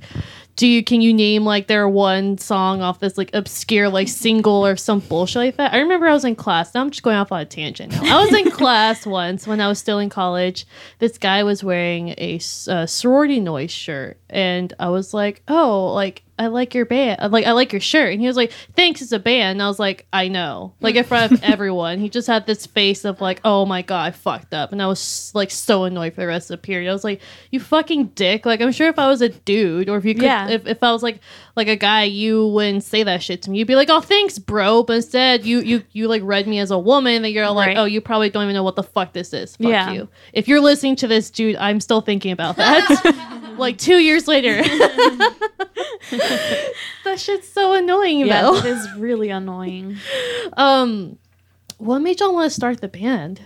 do 0.58 0.67
you 0.67 0.84
can 0.84 1.02
you 1.02 1.13
name 1.13 1.46
like 1.46 1.67
their 1.67 1.88
one 1.88 2.38
song 2.39 2.82
off 2.82 3.00
this 3.00 3.17
like 3.17 3.30
obscure 3.34 3.89
like 3.89 4.08
single 4.10 4.65
or 4.65 4.76
some 4.76 5.00
bullshit 5.00 5.36
like 5.38 5.56
that? 5.58 5.72
I 5.72 5.78
remember 5.78 6.08
I 6.08 6.13
was 6.13 6.26
in 6.26 6.36
class. 6.36 6.74
Now 6.74 6.82
I'm 6.82 6.89
just 6.89 7.04
going 7.04 7.15
off 7.15 7.32
on 7.32 7.39
a 7.39 7.46
tangent. 7.46 7.93
Now 7.93 8.20
I 8.20 8.26
was 8.26 8.34
in 8.34 8.52
class 8.52 9.06
once 9.06 9.48
when 9.48 9.62
I 9.62 9.67
was 9.67 9.78
still 9.78 10.00
in 10.00 10.10
college. 10.10 10.65
This 10.98 11.20
guy 11.20 11.43
was 11.43 11.63
wearing 11.63 12.15
a, 12.17 12.39
sorority 12.39 13.39
noise 13.39 13.72
shirt, 13.72 14.17
and 14.30 14.74
I 14.80 14.89
was 14.89 15.13
like, 15.13 15.41
oh 15.48 15.93
like. 15.93 16.24
I 16.39 16.47
like 16.47 16.76
your 16.76 16.86
band. 16.86 17.19
I'm 17.21 17.32
Like 17.32 17.45
I 17.45 17.52
like 17.54 17.71
your 17.73 17.80
shirt. 17.82 18.12
And 18.13 18.21
he 18.21 18.28
was 18.28 18.38
like, 18.38 18.52
"Thanks, 18.76 19.02
it's 19.02 19.12
a 19.12 19.19
band." 19.19 19.54
And 19.58 19.63
I 19.63 19.67
was 19.67 19.80
like, 19.80 20.06
"I 20.13 20.28
know." 20.28 20.73
Like 20.82 20.95
in 20.95 21.04
front 21.04 21.32
of 21.32 21.43
everyone. 21.43 22.00
He 22.00 22.10
just 22.10 22.28
had 22.28 22.45
this 22.45 22.65
face 22.65 23.06
of 23.06 23.21
like, 23.21 23.41
"Oh 23.43 23.65
my 23.65 23.82
god, 23.82 24.06
I 24.08 24.12
fucked 24.12 24.54
up." 24.54 24.71
And 24.71 24.82
I 24.82 24.88
was 24.88 25.32
like 25.34 25.50
so 25.52 25.86
annoyed 25.86 26.13
for 26.13 26.21
the 26.21 26.28
rest 26.28 26.52
of 26.52 26.56
the 26.60 26.62
period. 26.62 26.89
I 26.89 26.93
was 26.93 27.04
like, 27.04 27.21
"You 27.52 27.60
fucking 27.60 28.08
dick." 28.15 28.45
Like 28.45 28.62
I'm 28.62 28.71
sure 28.71 28.88
if 28.88 29.00
I 29.00 29.08
was 29.08 29.21
a 29.21 29.30
dude 29.30 29.89
or 29.89 29.97
if 29.97 30.06
you 30.06 30.13
could 30.13 30.23
Yeah. 30.23 30.47
if, 30.50 30.67
if 30.67 30.84
I 30.84 30.91
was 30.91 31.02
like 31.04 31.19
like 31.56 31.67
a 31.67 31.76
guy, 31.76 32.04
you 32.04 32.47
wouldn't 32.50 32.84
say 32.84 33.02
that 33.04 33.23
shit 33.23 33.41
to 33.43 33.50
me. 33.50 33.58
You'd 33.58 33.67
be 33.67 33.76
like, 33.76 33.89
"Oh, 33.89 34.02
thanks, 34.02 34.38
bro." 34.38 34.84
But 34.84 34.97
instead, 34.97 35.45
you 35.45 35.60
you 35.62 35.84
you 35.91 36.08
like 36.08 36.21
read 36.23 36.47
me 36.47 36.60
as 36.60 36.69
a 36.71 36.78
woman 36.78 37.23
that 37.23 37.32
you're 37.32 37.50
like, 37.50 37.69
Right. 37.69 37.78
"Oh, 37.78 37.86
you 37.86 38.00
probably 38.00 38.30
don't 38.30 38.43
even 38.43 38.54
know 38.54 38.63
what 38.63 38.76
the 38.76 38.84
fuck 38.84 39.13
this 39.13 39.34
is." 39.34 39.56
Fuck 39.56 39.67
Yeah. 39.69 39.91
you. 39.91 40.08
If 40.34 40.47
you're 40.47 40.62
listening 40.62 40.95
to 40.97 41.08
this, 41.08 41.32
dude, 41.32 41.56
I'm 41.56 41.80
still 41.80 42.02
thinking 42.02 42.32
about 42.32 42.58
that. 42.58 43.43
like 43.60 43.78
2 43.78 43.98
years 43.98 44.28
later. 44.28 44.62
that 46.12 47.17
shit's 47.17 47.48
so 47.50 47.74
annoying 47.74 48.20
Yeah, 48.22 48.41
though. 48.41 48.56
it 48.58 48.65
is 48.65 48.88
really 48.96 49.30
annoying. 49.30 49.98
Um, 50.56 51.20
what 51.78 52.00
made 52.00 52.20
y'all 52.20 52.34
want 52.34 52.50
to 52.50 52.56
start 52.56 52.80
the 52.82 52.88
band? 52.88 53.41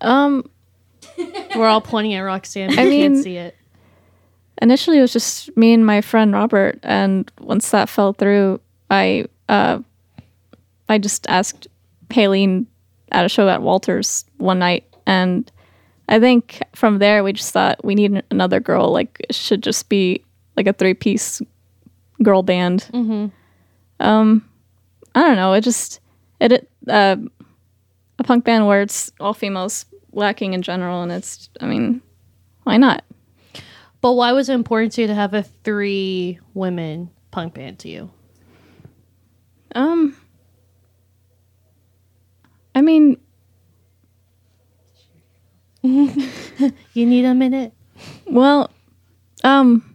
Um, 0.00 0.50
We're 1.56 1.66
all 1.68 1.80
pointing 1.80 2.14
at 2.14 2.20
Roxanne. 2.20 2.78
I 2.78 2.82
you 2.82 2.90
can't 3.02 3.22
see 3.22 3.36
it. 3.36 3.56
initially 4.60 4.98
it 4.98 5.02
was 5.02 5.12
just 5.12 5.56
me 5.56 5.72
and 5.72 5.86
my 5.86 6.00
friend 6.00 6.32
Robert, 6.32 6.78
and 6.82 7.30
once 7.40 7.70
that 7.70 7.88
fell 7.88 8.12
through, 8.12 8.60
I 8.90 9.24
uh, 9.48 9.78
I 10.88 10.98
just 10.98 11.26
asked 11.28 11.68
Haleen 12.10 12.66
at 13.12 13.24
a 13.24 13.28
show 13.28 13.48
at 13.48 13.62
Walters 13.62 14.24
one 14.36 14.58
night, 14.58 14.84
and 15.06 15.50
I 16.08 16.18
think 16.18 16.62
from 16.74 16.98
there 16.98 17.22
we 17.22 17.32
just 17.32 17.52
thought 17.52 17.84
we 17.84 17.94
need 17.94 18.22
another 18.30 18.60
girl. 18.60 18.90
Like 18.90 19.24
it 19.28 19.34
should 19.34 19.62
just 19.62 19.88
be 19.88 20.24
like 20.56 20.66
a 20.66 20.72
three 20.72 20.94
piece 20.94 21.42
girl 22.22 22.42
band. 22.42 22.88
Mm-hmm. 22.92 23.26
Um, 24.00 24.48
I 25.14 25.22
don't 25.22 25.36
know. 25.36 25.52
It 25.52 25.62
just 25.62 26.00
it, 26.40 26.52
it 26.52 26.70
uh, 26.88 27.16
a 28.18 28.24
punk 28.24 28.44
band 28.44 28.66
where 28.66 28.82
it's 28.82 29.12
all 29.20 29.34
females 29.34 29.84
lacking 30.12 30.54
in 30.54 30.62
general, 30.62 31.02
and 31.02 31.12
it's 31.12 31.50
I 31.60 31.66
mean, 31.66 32.00
why 32.64 32.76
not? 32.76 33.04
But 34.00 34.12
why 34.12 34.32
was 34.32 34.48
it 34.48 34.54
important 34.54 34.92
to 34.92 35.02
you 35.02 35.06
to 35.08 35.14
have 35.14 35.34
a 35.34 35.42
three 35.42 36.38
women 36.54 37.10
punk 37.30 37.54
band 37.54 37.80
to 37.80 37.88
you? 37.88 38.10
Um, 39.74 40.16
I 42.74 42.80
mean, 42.80 43.18
You 45.82 47.06
need 47.06 47.24
a 47.24 47.34
minute. 47.34 47.72
well, 48.26 48.70
um, 49.44 49.94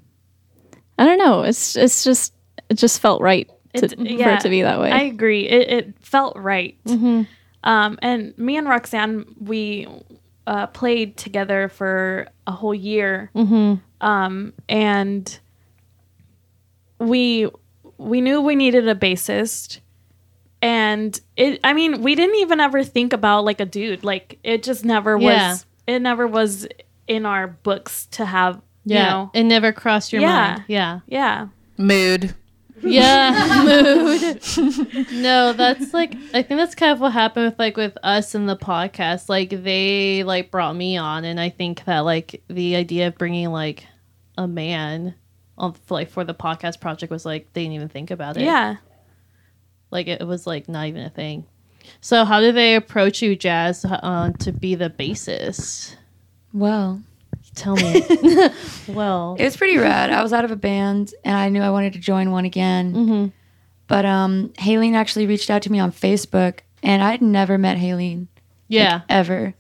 I 0.98 1.06
don't 1.06 1.18
know. 1.18 1.44
It's 1.44 1.76
it's 1.76 2.04
just 2.04 2.34
it 2.70 2.76
just 2.76 3.02
felt 3.02 3.22
right 3.22 3.48
to, 3.76 3.86
It's- 3.86 3.94
for 4.24 4.30
it 4.30 4.40
to 4.42 4.50
be 4.50 4.62
that 4.62 4.80
way. 4.80 4.92
I 4.92 5.02
agree. 5.02 5.48
It, 5.48 5.70
it 5.70 5.94
felt 6.00 6.38
right. 6.38 6.78
Um, 7.66 7.98
and 8.02 8.38
me 8.38 8.58
and 8.58 8.68
Roxanne, 8.68 9.26
we 9.40 9.88
uh, 10.48 10.68
played 10.68 11.16
together 11.18 11.70
for 11.70 12.28
a 12.48 12.52
whole 12.52 12.76
year. 12.76 13.30
Um, 14.02 14.54
and 14.68 15.40
we 17.00 17.50
we 17.98 18.22
knew 18.22 18.42
we 18.42 18.56
needed 18.56 18.88
a 18.88 18.96
bassist. 18.96 19.80
And 20.62 21.20
it, 21.36 21.60
I 21.64 21.74
mean, 21.74 22.02
we 22.02 22.16
didn't 22.16 22.38
even 22.38 22.60
ever 22.62 22.84
think 22.84 23.12
about 23.12 23.44
like 23.44 23.60
a 23.60 23.66
dude. 23.66 24.04
Like 24.04 24.40
it 24.44 24.64
just 24.64 24.86
never 24.86 25.18
was. 25.18 25.66
Yeah. 25.88 25.96
It 25.96 26.02
never 26.02 26.28
was 26.28 26.68
in 27.08 27.26
our 27.26 27.48
books 27.48 28.06
to 28.12 28.26
have. 28.26 28.62
Yeah. 28.86 28.98
You 29.06 29.10
know, 29.12 29.32
it 29.34 29.44
never 29.44 29.72
crossed 29.72 30.12
your 30.14 30.22
Yeah. 30.22 30.28
mind. 30.56 30.64
Yeah. 30.68 31.00
yeah. 31.08 31.48
Mood. 31.78 32.36
Yeah, 32.86 33.64
mood. 33.66 34.42
no, 35.14 35.54
that's 35.54 35.94
like 35.94 36.16
I 36.34 36.42
think 36.44 36.60
that's 36.60 36.76
kind 36.76 36.92
of 36.92 37.00
what 37.00 37.14
happened 37.14 37.46
with 37.46 37.58
like 37.58 37.78
with 37.78 37.98
us 38.04 38.36
and 38.36 38.50
the 38.50 38.58
podcast. 38.58 39.30
Like 39.30 39.52
they 39.52 40.24
like 40.26 40.52
brought 40.52 40.76
me 40.76 40.98
on, 40.98 41.24
and 41.24 41.40
I 41.40 41.48
think 41.50 41.86
that 41.86 42.00
like 42.00 42.44
the 42.50 42.76
idea 42.76 43.08
of 43.08 43.18
bringing 43.18 43.50
like 43.52 43.86
a 44.38 44.48
man 44.50 45.16
on 45.58 45.76
like 45.90 46.10
for 46.10 46.26
the 46.26 46.34
podcast 46.34 46.82
project 46.82 47.10
was 47.10 47.26
like 47.26 47.54
they 47.54 47.62
didn't 47.62 47.76
even 47.76 47.88
think 47.90 48.12
about 48.12 48.36
it. 48.36 48.44
Yeah. 48.44 48.76
like 49.90 50.08
it 50.08 50.28
was 50.28 50.46
like 50.46 50.68
not 50.68 50.88
even 50.88 51.04
a 51.04 51.10
thing. 51.10 51.46
So 52.02 52.26
how 52.26 52.40
did 52.40 52.56
they 52.56 52.76
approach 52.76 53.22
you, 53.22 53.36
Jazz, 53.36 53.86
uh, 53.86 54.32
to 54.40 54.52
be 54.52 54.76
the 54.76 54.90
bassist? 54.90 55.96
Well, 56.54 57.02
Tell 57.56 57.76
me. 57.76 58.02
well, 58.88 59.36
it 59.38 59.44
was 59.44 59.56
pretty 59.58 59.78
rad. 59.78 60.10
I 60.10 60.24
was 60.24 60.34
out 60.34 60.44
of 60.44 60.50
a 60.50 60.56
band 60.56 61.14
and 61.24 61.36
I 61.36 61.50
knew 61.50 61.62
I 61.62 61.70
wanted 61.70 61.94
to 61.94 62.00
join 62.00 62.32
one 62.32 62.46
again. 62.46 62.94
hmm 62.94 63.26
But 63.88 64.06
um, 64.06 64.50
Haleen 64.58 64.96
actually 64.96 65.28
reached 65.28 65.52
out 65.52 65.62
to 65.64 65.72
me 65.72 65.78
on 65.80 65.92
Facebook, 65.92 66.60
and 66.82 67.04
I'd 67.04 67.22
never 67.22 67.58
met 67.60 67.78
Haleen 67.78 68.28
yeah. 68.68 69.02
ever. 69.08 69.54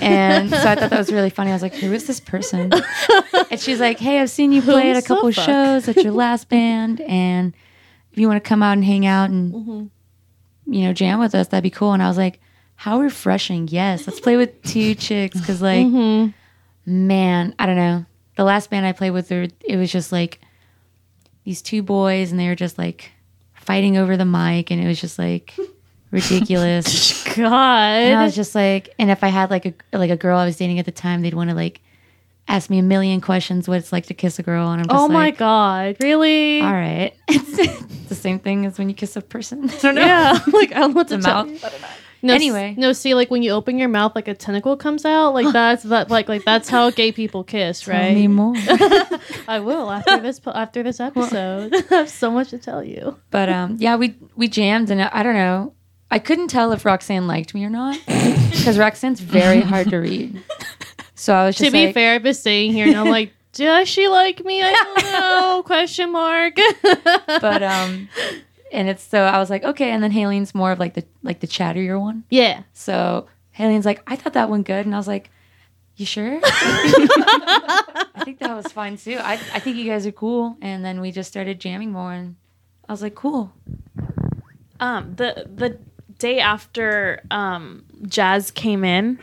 And 0.00 0.48
so 0.50 0.56
I 0.56 0.76
thought 0.76 0.90
that 0.90 0.98
was 0.98 1.12
really 1.12 1.30
funny. 1.30 1.50
I 1.50 1.54
was 1.54 1.62
like, 1.62 1.74
"Who 1.74 1.92
is 1.92 2.06
this 2.06 2.20
person?" 2.20 2.72
and 3.50 3.60
she's 3.60 3.80
like, 3.80 3.98
"Hey, 3.98 4.20
I've 4.20 4.30
seen 4.30 4.52
you 4.52 4.62
play 4.62 4.90
at 4.90 4.96
a 4.96 5.02
couple 5.06 5.30
fuck?" 5.32 5.44
shows 5.44 5.88
at 5.88 5.96
your 5.96 6.12
last 6.12 6.48
band, 6.48 7.00
and 7.02 7.52
if 8.12 8.18
you 8.18 8.28
want 8.28 8.42
to 8.42 8.48
come 8.48 8.62
out 8.62 8.74
and 8.74 8.84
hang 8.84 9.04
out 9.04 9.30
and 9.30 9.52
Mhm. 9.52 9.90
You 10.66 10.84
know 10.84 10.92
jam 10.92 11.18
with 11.18 11.34
us, 11.34 11.48
that'd 11.48 11.62
be 11.62 11.70
cool." 11.70 11.92
And 11.92 12.02
I 12.02 12.08
was 12.08 12.16
like, 12.18 12.40
"How 12.76 13.00
refreshing! 13.00 13.68
Yes, 13.68 14.06
let's 14.06 14.20
play 14.20 14.36
with 14.36 14.62
two 14.62 14.94
chicks 15.06 15.38
because 15.38 15.60
like." 15.62 15.86
hmm 15.86 16.28
man, 16.86 17.54
I 17.58 17.66
don't 17.66 17.76
know. 17.76 18.04
The 18.36 18.44
last 18.44 18.70
band 18.70 18.86
I 18.86 18.92
played 18.92 19.10
with, 19.10 19.30
it 19.30 19.76
was 19.76 19.92
just 19.92 20.12
like 20.12 20.40
these 21.44 21.62
two 21.62 21.82
boys, 21.82 22.30
and 22.30 22.40
they 22.40 22.48
were 22.48 22.54
just 22.54 22.78
like 22.78 23.10
fighting 23.54 23.96
over 23.96 24.16
the 24.16 24.24
mic, 24.24 24.70
and 24.70 24.80
it 24.82 24.86
was 24.86 25.00
just 25.00 25.18
like 25.18 25.54
ridiculous. 26.10 27.26
and 27.36 28.18
I 28.18 28.24
was 28.24 28.34
just 28.34 28.54
like, 28.54 28.94
and 28.98 29.10
if 29.10 29.22
I 29.22 29.28
had 29.28 29.50
like 29.50 29.66
a 29.66 29.74
like 29.96 30.10
a 30.10 30.16
girl 30.16 30.38
I 30.38 30.46
was 30.46 30.56
dating 30.56 30.78
at 30.78 30.86
the 30.86 30.92
time, 30.92 31.22
they'd 31.22 31.34
want 31.34 31.50
to 31.50 31.56
like 31.56 31.80
ask 32.48 32.68
me 32.70 32.78
a 32.78 32.82
million 32.82 33.20
questions 33.20 33.68
what 33.68 33.78
it's 33.78 33.92
like 33.92 34.06
to 34.06 34.14
kiss 34.14 34.38
a 34.38 34.42
girl, 34.42 34.70
and 34.70 34.80
I'm 34.82 34.88
just 34.88 34.98
Oh 34.98 35.08
my 35.08 35.26
like, 35.26 35.38
God. 35.38 35.96
Really? 36.00 36.60
all 36.60 36.72
right, 36.72 37.14
it's 37.28 38.08
the 38.08 38.14
same 38.14 38.38
thing 38.38 38.66
as 38.66 38.78
when 38.78 38.88
you 38.88 38.94
kiss 38.94 39.16
a 39.16 39.20
person. 39.20 39.68
I 39.70 39.76
don't 39.78 39.94
know. 39.94 40.00
Yeah. 40.06 40.32
like 40.52 40.72
I 40.72 40.80
don't 40.80 40.90
know 40.90 40.96
what 40.96 41.08
The 41.08 41.16
to 41.18 41.22
tell 41.22 41.44
mouth. 41.46 41.62
you. 41.62 41.68
No, 42.22 42.34
s- 42.34 42.40
Anyway. 42.42 42.74
no. 42.76 42.92
See, 42.92 43.14
like 43.14 43.30
when 43.30 43.42
you 43.42 43.52
open 43.52 43.78
your 43.78 43.88
mouth, 43.88 44.12
like 44.14 44.28
a 44.28 44.34
tentacle 44.34 44.76
comes 44.76 45.06
out. 45.06 45.32
Like 45.32 45.50
that's 45.54 45.84
that. 45.84 46.10
Like 46.10 46.28
like 46.28 46.44
that's 46.44 46.68
how 46.68 46.90
gay 46.90 47.12
people 47.12 47.44
kiss, 47.44 47.80
Tell 47.82 47.94
me 48.12 48.26
right? 48.26 48.30
more. 48.30 48.54
I 49.48 49.60
will 49.60 49.90
after 49.90 50.18
this 50.20 50.38
po- 50.38 50.50
after 50.52 50.82
this 50.82 51.00
episode. 51.00 51.74
I 51.90 51.94
have 51.94 52.10
so 52.10 52.30
much 52.30 52.50
to 52.50 52.58
tell 52.58 52.84
you. 52.84 53.16
But 53.30 53.48
um, 53.48 53.76
yeah, 53.78 53.96
we 53.96 54.16
we 54.36 54.48
jammed, 54.48 54.90
and 54.90 55.00
I 55.00 55.22
don't 55.22 55.34
know. 55.34 55.72
I 56.10 56.18
couldn't 56.18 56.48
tell 56.48 56.72
if 56.72 56.84
Roxanne 56.84 57.26
liked 57.28 57.54
me 57.54 57.64
or 57.64 57.70
not 57.70 57.96
because 58.06 58.76
Roxanne's 58.76 59.20
very 59.20 59.60
hard 59.60 59.88
to 59.90 59.98
read. 59.98 60.42
So 61.20 61.34
I 61.34 61.44
was 61.44 61.56
just 61.56 61.70
to 61.70 61.72
be 61.72 61.92
fair, 61.92 62.14
I've 62.14 62.22
been 62.22 62.32
sitting 62.32 62.72
here 62.72 62.86
and 62.86 62.96
I'm 62.96 63.10
like, 63.10 63.34
does 63.52 63.86
she 63.90 64.08
like 64.08 64.42
me? 64.42 64.62
I 64.62 64.72
don't 64.72 65.02
know. 65.12 65.62
Question 65.66 66.12
mark. 66.12 66.56
but 67.26 67.62
um, 67.62 68.08
and 68.72 68.88
it's 68.88 69.02
so 69.02 69.24
I 69.24 69.38
was 69.38 69.50
like, 69.50 69.62
okay. 69.62 69.90
And 69.90 70.02
then 70.02 70.12
Haleen's 70.12 70.54
more 70.54 70.72
of 70.72 70.78
like 70.78 70.94
the 70.94 71.04
like 71.22 71.40
the 71.40 71.46
chattier 71.46 72.00
one. 72.00 72.24
yeah. 72.30 72.62
So 72.72 73.26
Haleen's 73.50 73.84
like, 73.84 74.02
I 74.06 74.16
thought 74.16 74.32
that 74.32 74.48
went 74.48 74.66
good, 74.66 74.86
and 74.86 74.94
I 74.94 74.98
was 74.98 75.06
like, 75.06 75.28
you 75.96 76.06
sure? 76.06 76.40
I 76.42 78.22
think 78.24 78.38
that 78.38 78.56
was 78.56 78.72
fine 78.72 78.96
too. 78.96 79.18
I 79.20 79.34
I 79.34 79.58
think 79.58 79.76
you 79.76 79.84
guys 79.84 80.06
are 80.06 80.12
cool. 80.12 80.56
And 80.62 80.82
then 80.82 81.02
we 81.02 81.12
just 81.12 81.28
started 81.28 81.60
jamming 81.60 81.92
more, 81.92 82.14
and 82.14 82.36
I 82.88 82.92
was 82.94 83.02
like, 83.02 83.14
cool. 83.14 83.52
Um, 84.80 85.16
the 85.16 85.46
the 85.54 85.78
day 86.18 86.40
after 86.40 87.22
um, 87.30 87.84
Jazz 88.08 88.50
came 88.50 88.84
in, 88.84 89.18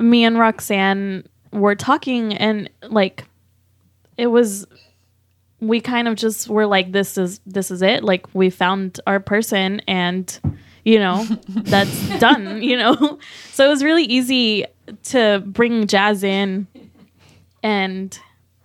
me 0.00 0.24
and 0.24 0.38
Roxanne 0.38 1.26
were 1.52 1.74
talking, 1.74 2.34
and 2.34 2.70
like, 2.82 3.24
it 4.16 4.28
was. 4.28 4.66
We 5.60 5.82
kind 5.82 6.08
of 6.08 6.14
just 6.14 6.48
were 6.48 6.66
like, 6.66 6.92
"This 6.92 7.18
is 7.18 7.40
this 7.44 7.70
is 7.70 7.82
it." 7.82 8.02
Like 8.02 8.26
we 8.34 8.48
found 8.50 8.98
our 9.06 9.20
person, 9.20 9.80
and 9.86 10.40
you 10.84 10.98
know, 10.98 11.24
that's 11.48 12.18
done. 12.18 12.62
You 12.62 12.78
know, 12.78 13.18
so 13.52 13.66
it 13.66 13.68
was 13.68 13.84
really 13.84 14.04
easy 14.04 14.64
to 15.04 15.42
bring 15.46 15.86
Jazz 15.86 16.24
in 16.24 16.66
and 17.62 18.18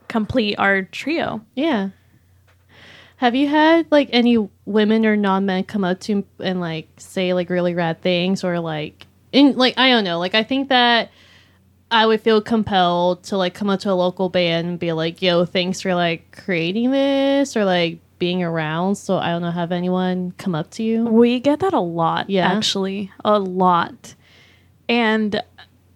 complete 0.08 0.56
our 0.56 0.84
trio. 0.84 1.42
Yeah. 1.56 1.90
Have 3.18 3.36
you 3.36 3.48
had 3.48 3.88
like 3.92 4.10
any 4.12 4.38
women 4.66 5.06
or 5.06 5.16
non 5.16 5.46
men 5.46 5.64
come 5.64 5.84
up 5.84 6.00
to 6.02 6.26
and 6.40 6.60
like 6.60 6.88
say 6.98 7.34
like 7.34 7.50
really 7.50 7.74
rad 7.74 8.02
things 8.02 8.44
or 8.44 8.60
like 8.60 9.08
in 9.32 9.58
like 9.58 9.78
I 9.78 9.90
don't 9.90 10.04
know 10.04 10.20
like 10.20 10.36
I 10.36 10.44
think 10.44 10.70
that 10.70 11.12
I 11.96 12.06
would 12.06 12.20
feel 12.20 12.42
compelled 12.42 13.24
to 13.24 13.38
like 13.38 13.54
come 13.54 13.70
up 13.70 13.80
to 13.82 13.92
a 13.92 13.94
local 13.96 14.28
band 14.28 14.68
and 14.68 14.78
be 14.78 14.92
like 14.92 15.22
yo 15.22 15.46
thanks 15.46 15.80
for 15.80 15.96
like 15.96 16.30
creating 16.44 16.92
this 16.92 17.56
or 17.56 17.64
like 17.64 18.00
being 18.20 18.44
around 18.44 18.96
so 18.96 19.18
I 19.18 19.30
don't 19.30 19.42
know 19.42 19.52
have 19.52 19.72
anyone 19.72 20.34
come 20.38 20.56
up 20.56 20.72
to 20.72 20.84
you. 20.84 21.06
We 21.06 21.40
get 21.40 21.62
that 21.62 21.74
a 21.74 21.80
lot, 21.80 22.30
Yeah? 22.30 22.52
actually, 22.52 23.12
a 23.24 23.40
lot, 23.40 24.14
and 24.90 25.42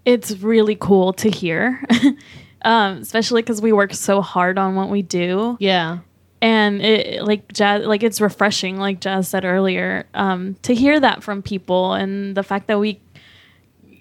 it's 0.05 0.31
really 0.39 0.75
cool 0.75 1.11
to 1.13 1.29
hear, 1.29 1.83
um, 2.63 2.97
especially 2.99 3.41
because 3.41 3.61
we 3.61 3.71
work 3.73 3.93
so 3.93 4.21
hard 4.21 4.57
on 4.57 4.75
what 4.75 4.89
we 4.89 5.01
do, 5.01 5.57
yeah. 5.59 5.99
And 6.41 6.81
it 6.81 7.23
like 7.23 7.51
jazz, 7.51 7.85
like 7.85 8.01
it's 8.03 8.21
refreshing, 8.21 8.77
like 8.77 9.01
Jazz 9.01 9.27
said 9.27 9.43
earlier, 9.43 10.05
um, 10.13 10.55
to 10.61 10.73
hear 10.73 10.97
that 10.97 11.21
from 11.21 11.41
people, 11.41 11.93
and 11.93 12.35
the 12.35 12.43
fact 12.43 12.67
that 12.67 12.79
we 12.79 13.01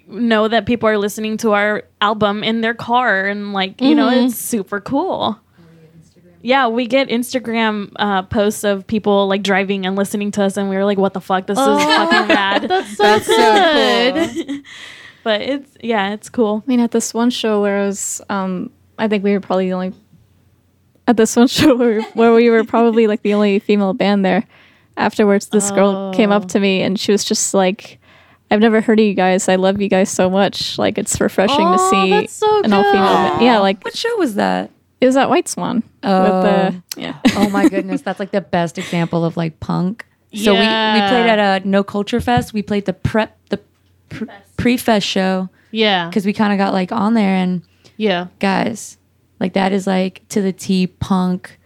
know 0.09 0.47
that 0.47 0.65
people 0.65 0.89
are 0.89 0.97
listening 0.97 1.37
to 1.37 1.51
our 1.53 1.83
album 2.01 2.43
in 2.43 2.61
their 2.61 2.73
car, 2.73 3.25
and 3.25 3.53
like 3.53 3.79
you 3.81 3.95
know, 3.95 4.09
Mhm. 4.09 4.25
it's 4.27 4.35
super 4.35 4.79
cool. 4.81 5.37
Yeah, 6.41 6.67
we 6.69 6.87
get 6.87 7.09
Instagram 7.09 7.91
uh, 7.97 8.21
posts 8.23 8.63
of 8.63 8.87
people 8.87 9.27
like 9.27 9.43
driving 9.43 9.85
and 9.85 9.95
listening 9.97 10.31
to 10.31 10.43
us, 10.43 10.55
and 10.55 10.69
we 10.69 10.75
were 10.77 10.85
like, 10.85 10.97
"What 10.97 11.13
the 11.13 11.19
fuck? 11.21 11.47
This 11.47 11.57
is 11.59 11.65
fucking 11.65 12.27
rad." 12.35 12.63
that's 12.69 12.95
so 12.95 13.03
That's 13.03 13.25
so 13.25 13.35
good 13.35 14.47
cool. 14.47 14.57
but 15.23 15.41
it's 15.41 15.77
yeah, 15.83 16.13
it's 16.13 16.29
cool. 16.29 16.63
I 16.65 16.69
mean, 16.69 16.79
at 16.79 16.91
this 16.91 17.13
one 17.13 17.29
show 17.29 17.61
where 17.61 17.83
it 17.83 17.87
was, 17.87 18.21
um, 18.29 18.71
I 18.97 19.07
think 19.09 19.23
we 19.23 19.31
were 19.33 19.41
probably 19.41 19.67
the 19.67 19.73
only. 19.73 19.93
At 21.07 21.17
this 21.17 21.35
one 21.35 21.47
show 21.59 21.75
where, 21.75 22.01
where 22.13 22.33
we 22.33 22.49
were 22.49 22.63
probably 22.63 23.07
like 23.07 23.21
the 23.21 23.33
only 23.33 23.59
female 23.59 23.93
band 23.93 24.23
there. 24.23 24.45
Afterwards, 24.95 25.47
this 25.47 25.71
girl 25.71 26.13
came 26.13 26.31
Oh. 26.31 26.35
up 26.37 26.47
to 26.49 26.59
me 26.59 26.81
and 26.81 26.99
she 26.99 27.11
was 27.11 27.23
just 27.23 27.53
like, 27.53 27.98
"I've 28.51 28.59
never 28.59 28.81
heard 28.81 28.99
of 28.99 29.05
you 29.05 29.13
guys. 29.13 29.47
I 29.49 29.55
love 29.55 29.81
you 29.81 29.89
guys 29.89 30.09
so 30.09 30.29
much. 30.29 30.77
Like 30.77 30.97
it's 30.97 31.19
refreshing 31.21 31.57
to 31.71 31.77
see 31.89 32.09
that's 32.11 32.33
so 32.33 32.61
an 32.63 32.73
all 32.73 32.83
female. 32.83 33.41
Yeah, 33.41 33.59
like 33.59 33.83
What 33.83 33.95
show 33.95 34.15
was 34.17 34.35
that? 34.35 34.71
it 35.01 35.05
was 35.05 35.15
at 35.15 35.29
White 35.29 35.47
Swan 35.47 35.81
Oh. 36.03 36.23
with 36.23 36.43
the 36.43 36.75
oh. 36.75 37.01
yeah. 37.01 37.17
oh 37.35 37.49
my 37.49 37.69
goodness, 37.73 38.01
that's 38.01 38.19
like 38.19 38.31
the 38.31 38.41
best 38.41 38.77
example 38.77 39.23
of 39.25 39.37
like 39.37 39.59
punk. 39.59 40.05
So 40.33 40.53
we, 40.53 40.59
we 40.59 40.65
played 40.65 41.27
at 41.27 41.63
a 41.63 41.67
No 41.67 41.83
Culture 41.83 42.19
Fest. 42.21 42.53
We 42.53 42.61
played 42.61 42.85
the 42.85 42.93
prep 42.93 43.37
the 43.49 43.59
pr- 44.09 44.25
pre-fest 44.57 45.05
show 45.07 45.49
yeah 45.71 46.07
because 46.09 46.25
we 46.25 46.33
kind 46.33 46.51
of 46.51 46.57
got 46.57 46.73
like 46.73 46.91
on 46.91 47.13
there 47.13 47.35
and 47.35 47.61
yeah 47.97 48.27
guys, 48.39 48.97
like 49.39 49.53
that 49.53 49.71
is 49.71 49.85
like 49.87 50.21
to 50.29 50.41
the 50.41 50.51
T 50.53 50.87
punk. 50.87 51.58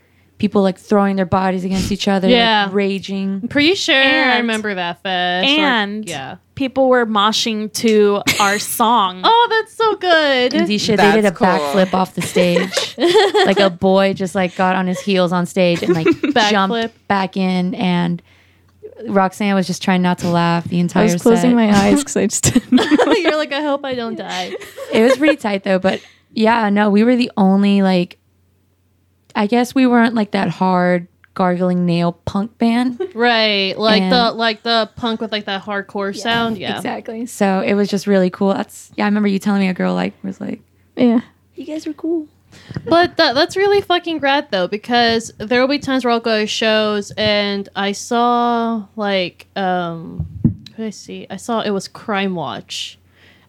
People 0.44 0.62
like 0.62 0.78
throwing 0.78 1.16
their 1.16 1.26
bodies 1.26 1.64
against 1.64 1.90
each 1.90 2.06
other, 2.10 2.28
like, 2.28 2.36
Yeah. 2.36 2.68
raging. 2.74 3.40
I'm 3.44 3.48
pretty 3.48 3.76
sure 3.76 3.96
I 3.96 4.40
remember 4.40 4.76
that 4.76 5.02
fest 5.02 5.48
or- 5.50 5.62
And 5.62 6.06
yeah 6.10 6.36
people 6.56 6.88
were 6.90 7.06
moshing 7.06 7.72
to 7.74 8.22
our 8.42 8.60
song. 8.80 9.22
oh 9.24 9.48
that's 9.50 9.74
so 9.74 9.96
good 9.96 10.54
And 10.54 10.82
shit, 10.82 10.98
they 10.98 11.12
did 11.14 11.24
a 11.26 11.32
cool. 11.32 11.48
backflip 11.48 11.94
off 11.94 12.14
the 12.14 12.22
stage. 12.22 12.96
like 13.48 13.58
a 13.60 13.70
boy 13.70 14.14
just 14.14 14.36
like 14.36 14.54
got 14.58 14.76
on 14.76 14.86
his 14.86 15.00
heels 15.00 15.32
on 15.32 15.46
stage 15.46 15.82
and 15.82 15.94
like 15.96 16.06
Backflip. 16.36 16.52
jumped 16.52 17.08
back 17.08 17.38
in 17.38 17.74
and 17.76 18.22
Roxanne 19.08 19.56
was 19.56 19.66
just 19.66 19.82
trying 19.82 20.02
not 20.02 20.18
to 20.20 20.28
laugh 20.30 20.66
the 20.66 20.80
entire. 20.80 21.04
I 21.10 21.14
was 21.14 21.22
closing 21.22 21.52
set. 21.52 21.56
my 21.56 21.72
eyes 21.74 22.00
because 22.00 22.18
I 22.18 22.28
just 22.28 22.44
didn't. 22.44 22.80
You're 23.22 23.38
like, 23.38 23.52
I 23.54 23.62
hope 23.62 23.84
I 23.86 23.96
don't 23.96 24.16
die. 24.16 24.54
it 24.94 25.02
was 25.04 25.18
pretty 25.18 25.38
tight 25.38 25.64
though, 25.64 25.80
but 25.80 26.02
yeah, 26.34 26.70
no, 26.70 26.90
we 26.90 27.04
were 27.06 27.16
the 27.16 27.32
only 27.38 27.82
like 27.82 28.20
I 29.36 29.48
guess 29.48 29.74
we 29.76 29.88
weren't 29.88 30.14
like 30.16 30.32
that 30.32 30.50
hard 30.50 31.08
gargling 31.34 31.86
nail 31.86 32.14
punk 32.26 32.58
band. 32.58 33.02
Right, 33.16 33.78
like 33.78 34.02
And- 34.04 34.12
the 34.12 34.32
like 34.32 34.64
the 34.64 34.90
punk 34.96 35.22
with 35.22 35.32
like 35.32 35.46
that 35.46 35.64
hardcore 35.64 36.16
sound. 36.16 36.58
Yeah, 36.58 36.76
Exactly. 36.78 37.26
So 37.26 37.62
it 37.62 37.74
was 37.74 37.90
just 37.90 38.08
really 38.08 38.30
cool. 38.30 38.54
That's 38.54 38.92
yeah, 38.96 39.06
I 39.06 39.08
remember 39.08 39.28
you 39.28 39.40
telling 39.40 39.62
me 39.62 39.68
a 39.70 39.74
girl 39.74 39.94
like 39.96 40.14
was 40.24 40.40
like, 40.42 40.62
Yeah. 40.96 41.22
You 41.56 41.66
guys 41.66 41.86
were 41.86 41.94
cool. 41.94 42.28
But 42.88 43.18
that, 43.18 43.34
that's 43.34 43.56
really 43.58 43.82
fucking 43.82 44.20
rad 44.20 44.48
though, 44.52 44.68
because 44.68 45.32
there 45.40 45.60
will 45.62 45.68
be 45.68 45.80
times 45.80 46.06
where 46.06 46.12
I'll 46.12 46.20
go 46.20 46.42
to 46.42 46.48
shows 46.48 47.12
and 47.18 47.68
I 47.76 47.94
saw 47.94 48.86
like 48.96 49.48
um, 49.56 50.28
who 50.76 50.84
did 50.84 50.88
I 50.88 50.90
see? 50.92 51.28
I 51.32 51.38
saw 51.38 51.62
it 51.62 51.72
was 51.72 51.88
Krimewatch, 51.88 52.98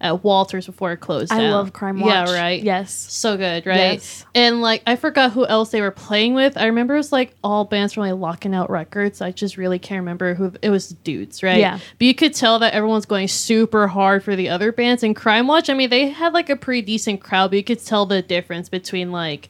at 0.05 0.23
Walters 0.23 0.67
before 0.67 0.93
it 0.93 0.99
closed 0.99 1.33
I 1.33 1.38
down. 1.38 1.51
love 1.51 1.73
Krimewatch. 1.73 2.07
Yeah, 2.07 2.33
right. 2.40 2.62
Yes. 2.62 2.93
So 2.95 3.37
good, 3.37 3.67
right? 3.67 3.95
Yes. 3.95 4.25
And 4.37 4.61
like 4.61 4.83
I 4.87 4.95
forgot 4.95 5.33
who 5.33 5.45
else 5.47 5.71
they 5.71 5.81
were 5.81 5.90
playing 5.90 6.35
with. 6.35 6.57
I 6.57 6.67
remember 6.67 6.95
it 6.95 6.99
was 6.99 7.11
like 7.11 7.35
all 7.43 7.64
bands 7.64 7.95
from 7.95 8.03
like 8.03 8.14
Lockin' 8.14 8.55
Out 8.55 8.71
Records. 8.71 9.21
I 9.21 9.33
just 9.33 9.57
really 9.57 9.79
can't 9.81 9.99
remember 10.01 10.35
who 10.35 10.53
it 10.62 10.71
was. 10.71 10.90
Dudes, 10.90 11.43
right? 11.43 11.59
Yeah. 11.59 11.79
But 11.99 12.05
you 12.07 12.14
could 12.14 12.35
tell 12.35 12.59
that 12.61 12.75
everyone's 12.75 13.07
going 13.07 13.27
super 13.29 13.88
hard 13.88 14.23
for 14.23 14.37
the 14.37 14.49
other 14.51 14.71
bands. 14.71 15.03
And 15.03 15.17
Krimewatch, 15.17 15.69
I 15.69 15.75
mean, 15.75 15.90
they 15.90 16.11
had 16.11 16.33
like 16.35 16.51
a 16.51 16.57
pretty 16.57 16.83
decent 16.83 17.21
crowd, 17.21 17.51
but 17.51 17.57
you 17.57 17.64
could 17.64 17.85
tell 17.85 18.07
the 18.07 18.23
difference 18.23 18.69
between 18.69 19.11
like, 19.11 19.49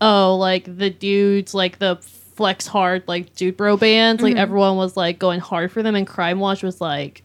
oh, 0.00 0.36
like 0.36 0.64
the 0.78 0.88
dudes, 0.90 1.52
like 1.52 1.78
the 1.80 1.96
flex 2.36 2.66
hard, 2.66 3.02
like 3.08 3.34
dude 3.34 3.56
bro 3.56 3.76
bands, 3.76 4.22
Mm-hmm. 4.22 4.34
like 4.34 4.40
everyone 4.40 4.76
was 4.76 4.96
like 4.96 5.18
going 5.18 5.40
hard 5.40 5.72
for 5.72 5.82
them, 5.82 5.94
and 5.96 6.06
Krimewatch 6.06 6.62
was 6.62 6.80
like 6.80 7.22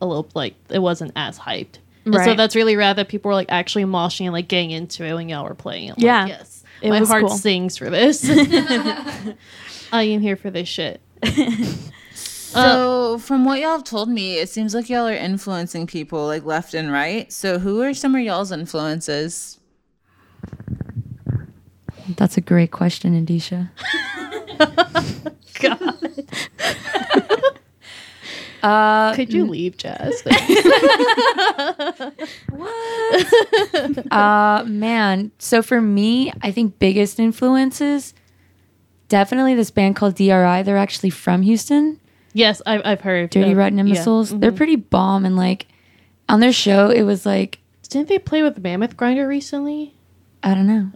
a 0.00 0.06
little 0.06 0.28
like 0.34 0.54
it 0.70 0.78
wasn't 0.78 1.12
as 1.16 1.38
hyped. 1.38 1.78
And 2.04 2.14
so 2.14 2.34
that's 2.34 2.56
really 2.56 2.76
rad 2.76 2.96
that 2.96 3.08
people 3.08 3.28
were 3.28 3.34
like 3.34 3.50
actually 3.50 3.84
moshing 3.84 4.24
and 4.24 4.32
like 4.32 4.48
getting 4.48 4.70
into 4.70 5.04
it 5.04 5.14
when 5.14 5.28
y'all 5.28 5.44
were 5.44 5.54
playing 5.54 5.88
it. 5.88 5.90
Like, 5.98 6.04
Yeah. 6.04 6.26
yes, 6.26 6.64
It 6.82 6.90
my 6.90 7.00
heart 7.00 7.26
cool. 7.26 7.36
sings 7.36 7.76
for 7.76 7.90
this. 7.90 8.24
I 9.92 10.02
am 10.04 10.20
here 10.20 10.36
for 10.36 10.50
this 10.50 10.68
shit. 10.68 11.00
Uh, 12.52 12.62
so, 12.74 13.18
from 13.18 13.44
what 13.44 13.60
y'all 13.60 13.70
have 13.70 13.84
told 13.84 14.08
me, 14.08 14.38
it 14.38 14.48
seems 14.48 14.74
like 14.74 14.90
y'all 14.90 15.06
are 15.06 15.12
influencing 15.14 15.86
people 15.86 16.26
like 16.26 16.44
left 16.44 16.74
and 16.74 16.90
right. 16.90 17.32
So, 17.32 17.60
who 17.60 17.80
are 17.80 17.94
some 17.94 18.16
of 18.16 18.22
y'all's 18.22 18.50
influences? 18.50 19.60
That's 22.16 22.36
a 22.36 22.40
great 22.40 22.72
question, 22.72 23.14
Indisha. 23.14 23.70
Uh, 28.62 29.14
Could 29.14 29.32
you 29.32 29.46
leave, 29.46 29.76
Jazz? 29.76 30.22
What? 32.50 34.12
uh, 34.12 34.64
man. 34.66 35.30
So 35.38 35.62
for 35.62 35.80
me, 35.80 36.32
I 36.42 36.50
think 36.50 36.78
biggest 36.78 37.18
influences 37.18 38.14
definitely 39.10 39.54
this 39.54 39.70
band 39.70 39.96
called 39.96 40.14
DRI. 40.14 40.62
They're 40.62 40.78
actually 40.78 41.10
from 41.10 41.42
Houston. 41.42 42.00
yes, 42.32 42.62
I've, 42.64 42.80
I've 42.84 43.00
heard. 43.02 43.30
Dirty 43.30 43.54
Rotten 43.54 43.76
yeah. 43.76 43.84
Imbeciles. 43.84 44.30
They're 44.30 44.52
pretty 44.52 44.76
bomb 44.76 45.26
and 45.26 45.36
like 45.36 45.66
on 46.28 46.40
their 46.40 46.52
show 46.52 46.88
it 46.90 47.02
was 47.02 47.26
like 47.26 47.58
Didn't 47.88 48.08
they 48.08 48.18
play 48.18 48.42
with 48.42 48.58
Mammoth 48.58 48.96
Grinder 48.96 49.28
recently? 49.28 49.94
I 50.42 50.54
don't 50.54 50.66
know. 50.66 50.90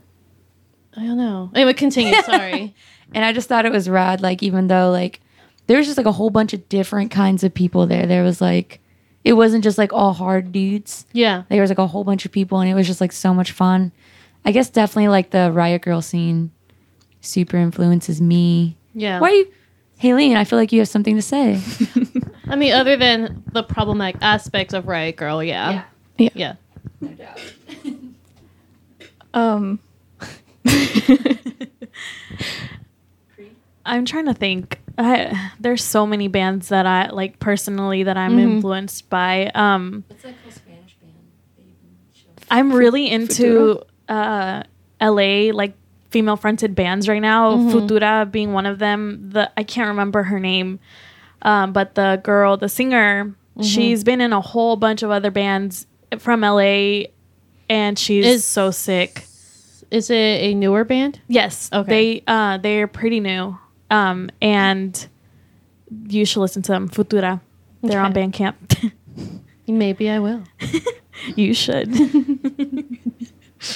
I 0.97 1.01
don't 1.01 1.19
know. 1.19 1.51
Anyway, 1.55 1.75
continue. 1.75 2.15
Sorry. 2.23 2.75
And 3.13 3.25
I 3.25 3.33
just 3.33 3.49
thought 3.49 3.67
it 3.67 3.73
was 3.73 3.91
rad. 3.91 4.23
Like 4.23 4.43
even 4.43 4.69
though 4.69 4.91
like 4.91 5.21
there 5.67 5.79
was 5.79 5.87
just 5.87 5.97
like 5.97 6.07
a 6.07 6.13
whole 6.13 6.31
bunch 6.31 6.53
of 6.53 6.69
different 6.69 7.11
kinds 7.11 7.43
of 7.45 7.53
people 7.55 7.87
there. 7.87 8.07
There 8.07 8.23
was 8.23 8.41
like 8.41 8.81
it 9.25 9.33
wasn't 9.35 9.65
just 9.65 9.79
like 9.79 9.93
all 9.93 10.13
hard 10.13 10.53
dudes. 10.53 11.07
yeah. 11.13 11.45
There 11.49 11.61
was 11.61 11.71
like 11.71 11.79
a 11.79 11.87
whole 11.87 12.05
bunch 12.05 12.25
of 12.27 12.33
people 12.33 12.61
and 12.61 12.71
it 12.71 12.75
was 12.75 12.87
just 12.87 13.01
like 13.01 13.13
so 13.13 13.33
much 13.33 13.53
fun. 13.53 13.93
I 14.45 14.53
guess 14.53 14.69
definitely 14.69 15.09
like 15.09 15.31
the 15.31 15.51
Riot 15.51 15.83
Grrrl 15.83 16.05
scene 16.05 16.51
super 17.23 17.57
influences 17.57 18.21
me. 18.21 18.77
Yeah. 18.95 19.21
Why 19.21 19.31
you 19.31 19.53
Haleen, 20.03 20.37
I 20.37 20.45
feel 20.45 20.59
like 20.59 20.73
you 20.73 20.81
have 20.81 20.89
something 20.89 21.17
to 21.17 21.23
say. 21.23 21.63
I 22.49 22.57
mean, 22.57 22.73
other 22.75 22.97
than 22.97 23.43
the 23.53 23.63
problematic 23.63 24.21
aspects 24.21 24.75
of 24.75 24.87
Riot 24.87 25.17
Grrrl, 25.17 25.47
yeah. 25.47 25.85
Yeah. 26.19 26.29
Yeah. 26.35 26.55
No 27.01 27.09
doubt. 27.09 27.41
Um, 29.35 29.81
I'm 33.85 34.05
trying 34.05 34.27
to 34.27 34.35
think. 34.35 34.81
I, 34.97 35.51
there's 35.59 35.83
so 35.83 36.07
many 36.07 36.29
bands 36.29 36.69
that 36.69 36.87
I 36.87 37.11
like 37.11 37.41
personally 37.41 38.05
that 38.05 38.17
I'm 38.17 38.39
influenced 38.39 39.11
by. 39.11 39.51
Um, 39.55 40.05
What's 40.09 40.23
that 40.23 40.35
cool 40.43 40.53
Spanish 40.53 40.97
band? 40.97 41.13
I'm 42.51 42.73
really 42.73 43.11
into 43.11 43.83
uh, 44.09 44.63
LA 45.01 45.51
like 45.53 45.75
female 46.11 46.37
fronted 46.37 46.75
bands 46.75 47.09
right 47.09 47.23
now. 47.23 47.57
Futura 47.57 48.31
being 48.31 48.53
one 48.53 48.67
of 48.67 48.79
them. 48.79 49.31
The 49.31 49.51
I 49.57 49.65
can't 49.65 49.89
remember 49.89 50.23
her 50.23 50.39
name, 50.39 50.79
um, 51.43 51.73
but 51.73 51.97
the 51.97 52.21
girl, 52.23 52.57
the 52.57 52.69
singer, 52.69 53.35
she's 53.63 54.05
been 54.05 54.21
in 54.21 54.33
a 54.33 54.41
whole 54.41 54.77
bunch 54.77 55.03
of 55.03 55.11
other 55.11 55.31
bands 55.31 55.87
from 56.19 56.43
LA, 56.43 57.05
and 57.69 57.99
she's 57.99 58.27
Is- 58.27 58.45
so 58.45 58.71
sick. 58.71 59.27
Is 59.91 60.11
it 60.11 60.15
a 60.17 60.55
newer 60.55 60.85
band? 60.85 61.21
Yes. 61.29 61.71
Okay. 61.73 61.91
They 61.91 62.25
uh 62.27 62.59
they're 62.59 62.89
pretty 62.89 63.21
new. 63.21 63.59
Um 63.91 64.31
and 64.41 65.09
you 66.07 66.25
should 66.25 66.41
listen 66.41 66.63
to 66.63 66.73
them. 66.73 66.89
Futura. 66.89 67.41
They're 67.83 68.01
on 68.01 68.15
Bandcamp. 68.15 68.93
Maybe 69.67 70.11
I 70.11 70.19
will. 70.19 70.43
you 71.37 71.55
should. 71.55 71.95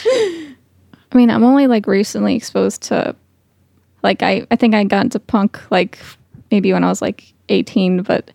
I 0.05 1.16
mean, 1.16 1.31
I'm 1.31 1.44
only 1.44 1.66
like 1.66 1.87
recently 1.87 2.35
exposed 2.35 2.83
to, 2.85 3.16
like, 4.03 4.23
I, 4.23 4.47
I 4.51 4.57
think 4.57 4.75
I 4.75 4.85
got 4.85 5.05
into 5.05 5.18
punk 5.18 5.59
like 5.71 5.99
maybe 6.51 6.73
when 6.73 6.85
I 6.85 6.88
was 6.88 7.01
like 7.01 7.33
18, 7.49 8.03
but 8.03 8.31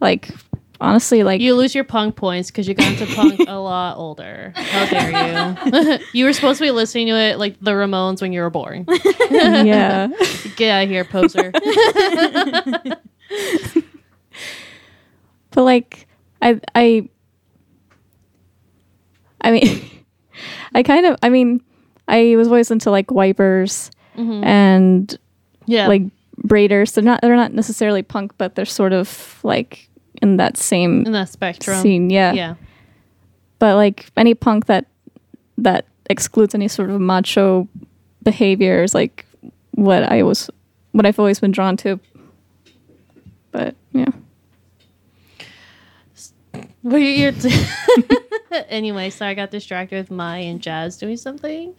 like, 0.00 0.30
honestly, 0.80 1.22
like, 1.22 1.40
You 1.40 1.54
lose 1.54 1.74
your 1.74 1.84
punk 1.84 2.16
points 2.16 2.50
because 2.50 2.66
you 2.68 2.74
got 2.74 2.88
into 2.92 3.06
punk 3.14 3.40
a 3.46 3.54
lot 3.58 3.96
older. 3.96 4.52
How 4.56 4.86
dare 4.86 5.98
you? 5.98 6.04
you 6.12 6.24
were 6.24 6.32
supposed 6.32 6.58
to 6.58 6.64
be 6.64 6.70
listening 6.70 7.08
to 7.08 7.14
it 7.14 7.38
like 7.38 7.58
the 7.60 7.72
Ramones 7.72 8.20
when 8.22 8.32
you 8.32 8.40
were 8.40 8.50
born. 8.50 8.86
yeah. 9.30 10.08
Get 10.56 10.70
out 10.70 10.84
of 10.84 10.88
here, 10.90 11.04
poser. 11.04 11.52
but 15.50 15.62
like 15.64 16.06
i 16.42 16.60
i 16.74 17.08
i 19.40 19.50
mean 19.50 19.80
i 20.74 20.82
kind 20.82 21.06
of 21.06 21.16
i 21.22 21.28
mean 21.28 21.60
i 22.08 22.34
was 22.36 22.48
always 22.48 22.70
into 22.70 22.90
like 22.90 23.10
wipers 23.10 23.90
mm-hmm. 24.16 24.44
and 24.44 25.18
Yeah. 25.66 25.88
like 25.88 26.02
braiders 26.46 26.94
they're 26.94 27.04
not 27.04 27.20
they're 27.20 27.36
not 27.36 27.52
necessarily 27.52 28.02
punk 28.02 28.32
but 28.38 28.54
they're 28.54 28.64
sort 28.64 28.92
of 28.92 29.38
like 29.42 29.89
in 30.22 30.36
that 30.36 30.56
same 30.56 31.04
in 31.06 31.12
that 31.12 31.28
spectrum. 31.28 31.80
scene 31.80 32.10
yeah. 32.10 32.32
Yeah. 32.32 32.54
but 33.58 33.76
like 33.76 34.06
any 34.16 34.34
punk 34.34 34.66
that 34.66 34.86
that 35.58 35.86
excludes 36.08 36.54
any 36.54 36.68
sort 36.68 36.90
of 36.90 37.00
macho 37.00 37.68
behavior 38.22 38.82
is 38.82 38.94
like 38.94 39.24
what 39.72 40.02
i 40.04 40.22
was 40.22 40.50
what 40.92 41.06
i've 41.06 41.18
always 41.18 41.40
been 41.40 41.52
drawn 41.52 41.76
to 41.78 41.98
but 43.52 43.74
yeah 43.92 44.06
What 46.82 46.94
are 46.94 46.98
you 46.98 47.32
t- 47.32 47.66
Anyway, 48.68 49.10
sorry 49.10 49.32
I 49.32 49.34
got 49.34 49.50
distracted 49.50 49.96
with 49.96 50.10
Mai 50.10 50.38
and 50.38 50.60
Jazz 50.62 50.96
doing 50.96 51.16
something. 51.18 51.74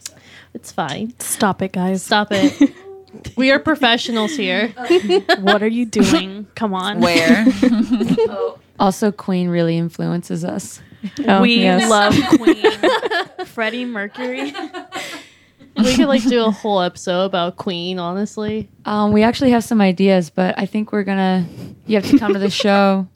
It's 0.54 0.70
fine. 0.72 1.12
Stop 1.18 1.60
it, 1.60 1.72
guys. 1.72 2.02
Stop 2.04 2.28
it. 2.30 2.72
we 3.36 3.50
are 3.50 3.58
professionals 3.58 4.36
here. 4.36 4.68
what 5.40 5.62
are 5.62 5.68
you 5.68 5.86
doing? 5.86 6.46
Come 6.54 6.74
on. 6.74 7.00
Where? 7.00 7.46
Also 8.80 9.12
Queen 9.12 9.48
really 9.48 9.76
influences 9.78 10.44
us. 10.44 10.80
oh, 11.28 11.42
we 11.42 11.56
yes. 11.60 11.88
love 11.88 12.14
Queen. 12.38 13.46
Freddie 13.46 13.84
Mercury. 13.84 14.52
We 15.76 15.94
could 15.94 16.08
like 16.08 16.24
do 16.24 16.44
a 16.44 16.50
whole 16.50 16.80
episode 16.80 17.26
about 17.26 17.56
Queen, 17.56 18.00
honestly. 18.00 18.68
Um, 18.84 19.12
we 19.12 19.22
actually 19.22 19.50
have 19.52 19.62
some 19.62 19.80
ideas, 19.80 20.30
but 20.30 20.58
I 20.58 20.66
think 20.66 20.90
we're 20.90 21.04
gonna 21.04 21.46
you 21.86 21.96
have 21.96 22.10
to 22.10 22.18
come 22.18 22.32
to 22.32 22.40
the 22.40 22.50
show 22.50 23.06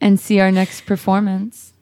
and 0.00 0.18
see 0.18 0.40
our 0.40 0.50
next 0.50 0.86
performance. 0.86 1.74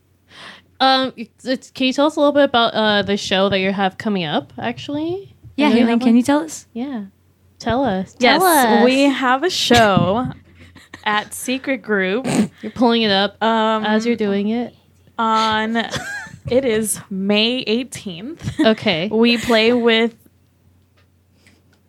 Um, 0.80 1.12
it's, 1.44 1.70
can 1.70 1.86
you 1.86 1.92
tell 1.92 2.06
us 2.06 2.16
a 2.16 2.18
little 2.18 2.32
bit 2.32 2.44
about 2.44 2.74
uh 2.74 3.02
the 3.02 3.16
show 3.16 3.48
that 3.50 3.60
you 3.60 3.72
have 3.72 3.98
coming 3.98 4.24
up? 4.24 4.52
Actually, 4.58 5.36
Yeah, 5.56 5.66
I 5.66 5.68
know 5.70 5.76
you 5.76 5.84
Haleen, 5.84 5.88
have 5.90 5.98
can 6.00 6.08
one? 6.08 6.16
you 6.16 6.22
tell 6.24 6.40
us? 6.40 6.66
Yeah, 6.72 7.04
tell 7.62 7.84
us. 7.84 8.16
yes, 8.18 8.40
Tell 8.40 8.44
us. 8.44 8.84
we 8.84 9.02
have 9.04 9.42
a 9.44 9.50
show 9.50 10.32
at 11.04 11.32
Secret 11.34 11.78
Group 11.78 12.26
You're 12.62 12.72
pulling 12.72 13.02
it 13.02 13.10
up 13.10 13.42
um, 13.42 13.84
as 13.84 14.04
you're 14.06 14.16
doing 14.16 14.48
it. 14.48 14.74
on. 15.18 15.76
It 16.50 16.64
is 16.64 16.98
May 17.08 17.64
18th. 17.66 18.66
Okay. 18.72 19.08
we 19.12 19.38
play 19.38 19.72
with 19.72 20.16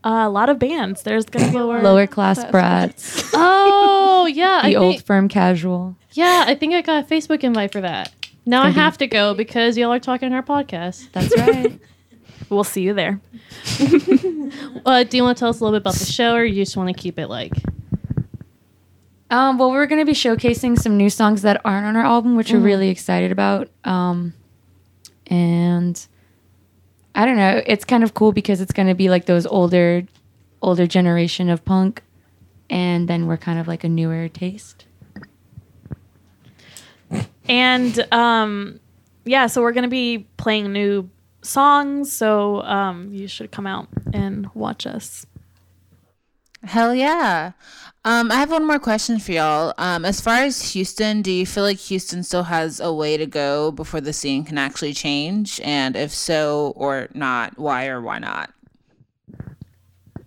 a 0.04 0.30
lot 0.30 0.48
of 0.50 0.60
bands. 0.60 1.02
There's 1.02 1.26
gonna 1.26 1.52
be 1.52 1.58
Lower 1.58 2.06
class 2.06 2.46
brats, 2.52 3.24
Oh 3.34 4.28
yeah, 4.32 4.60
I 4.62 4.70
the 4.70 4.76
old 4.78 4.94
think, 4.96 5.06
firm 5.06 5.28
casual. 5.28 5.96
yeah. 6.12 6.44
I 6.48 6.54
think 6.54 6.76
I 6.76 6.82
got 6.82 7.04
a 7.04 7.08
Facebook 7.08 7.44
invite 7.44 7.72
for 7.72 7.82
that. 7.82 8.12
Now 8.46 8.62
I 8.62 8.66
Gonna 8.70 8.82
have 8.82 8.98
to 9.00 9.08
go 9.08 9.34
because 9.34 9.76
y'all 9.76 9.92
are 9.92 10.00
talking 10.00 10.28
on 10.28 10.34
our 10.34 10.44
podcast. 10.44 11.12
That's 11.14 11.36
right. 11.36 11.80
We'll 12.50 12.64
see 12.64 12.82
you 12.82 12.94
there. 12.94 13.20
Uh, 14.86 15.04
do 15.04 15.16
you 15.16 15.24
want 15.24 15.38
to 15.38 15.40
tell 15.40 15.50
us 15.50 15.62
a 15.62 15.64
little 15.64 15.80
bit 15.80 15.84
about 15.84 15.96
the 15.96 16.06
show, 16.06 16.36
or 16.36 16.44
you 16.44 16.62
just 16.62 16.76
want 16.76 16.94
to 16.96 17.02
keep 17.02 17.18
it 17.18 17.28
like? 17.28 17.54
Um, 19.32 19.58
well, 19.58 19.72
we're 19.72 19.88
going 19.88 20.02
to 20.02 20.06
be 20.06 20.12
showcasing 20.12 20.78
some 20.78 20.98
new 20.98 21.10
songs 21.10 21.42
that 21.44 21.62
aren't 21.64 21.86
on 21.86 21.96
our 21.96 22.04
album, 22.04 22.36
which 22.36 22.52
we're 22.52 22.60
really 22.60 22.90
excited 22.90 23.32
about. 23.32 23.70
Um, 23.86 24.34
and 25.28 26.06
I 27.16 27.26
don't 27.26 27.38
know, 27.38 27.64
it's 27.66 27.86
kind 27.86 28.04
of 28.04 28.14
cool 28.14 28.34
because 28.34 28.60
it's 28.62 28.74
going 28.74 28.90
to 28.90 28.94
be 28.94 29.10
like 29.10 29.26
those 29.26 29.46
older, 29.46 30.04
older 30.62 30.86
generation 30.86 31.50
of 31.50 31.64
punk, 31.64 32.04
and 32.70 33.08
then 33.08 33.26
we're 33.26 33.38
kind 33.38 33.58
of 33.58 33.68
like 33.68 33.84
a 33.86 33.90
newer 33.90 34.28
taste. 34.28 34.86
And 37.48 38.06
um, 38.14 38.80
yeah, 39.26 39.48
so 39.48 39.62
we're 39.62 39.74
gonna 39.74 39.88
be 39.88 40.28
playing 40.38 40.72
new 40.72 41.10
songs. 41.44 42.12
So 42.12 42.62
um, 42.64 43.10
you 43.12 43.28
should 43.28 43.52
come 43.52 43.68
out 43.68 43.88
and 44.14 44.50
watch 44.54 44.86
us. 44.86 45.26
Hell 46.64 46.96
yeah. 46.96 47.52
Um, 48.06 48.32
I 48.32 48.36
have 48.36 48.52
one 48.52 48.68
more 48.68 48.80
question 48.80 49.20
for 49.20 49.32
y'all. 49.32 49.74
Um, 49.78 50.04
as 50.04 50.20
far 50.20 50.40
as 50.40 50.74
Houston, 50.74 51.22
do 51.22 51.32
you 51.32 51.46
feel 51.46 51.64
like 51.64 51.78
Houston 51.78 52.24
still 52.24 52.44
has 52.44 52.80
a 52.80 52.92
way 52.94 53.16
to 53.16 53.26
go 53.26 53.72
before 53.72 54.02
the 54.02 54.12
scene 54.12 54.44
can 54.44 54.58
actually 54.58 54.94
change? 54.94 55.62
And 55.64 55.96
if 55.96 56.12
so 56.12 56.74
or 56.76 57.08
not, 57.14 57.58
why 57.58 57.88
or 57.88 58.02
why 58.02 58.20
not? 58.20 58.54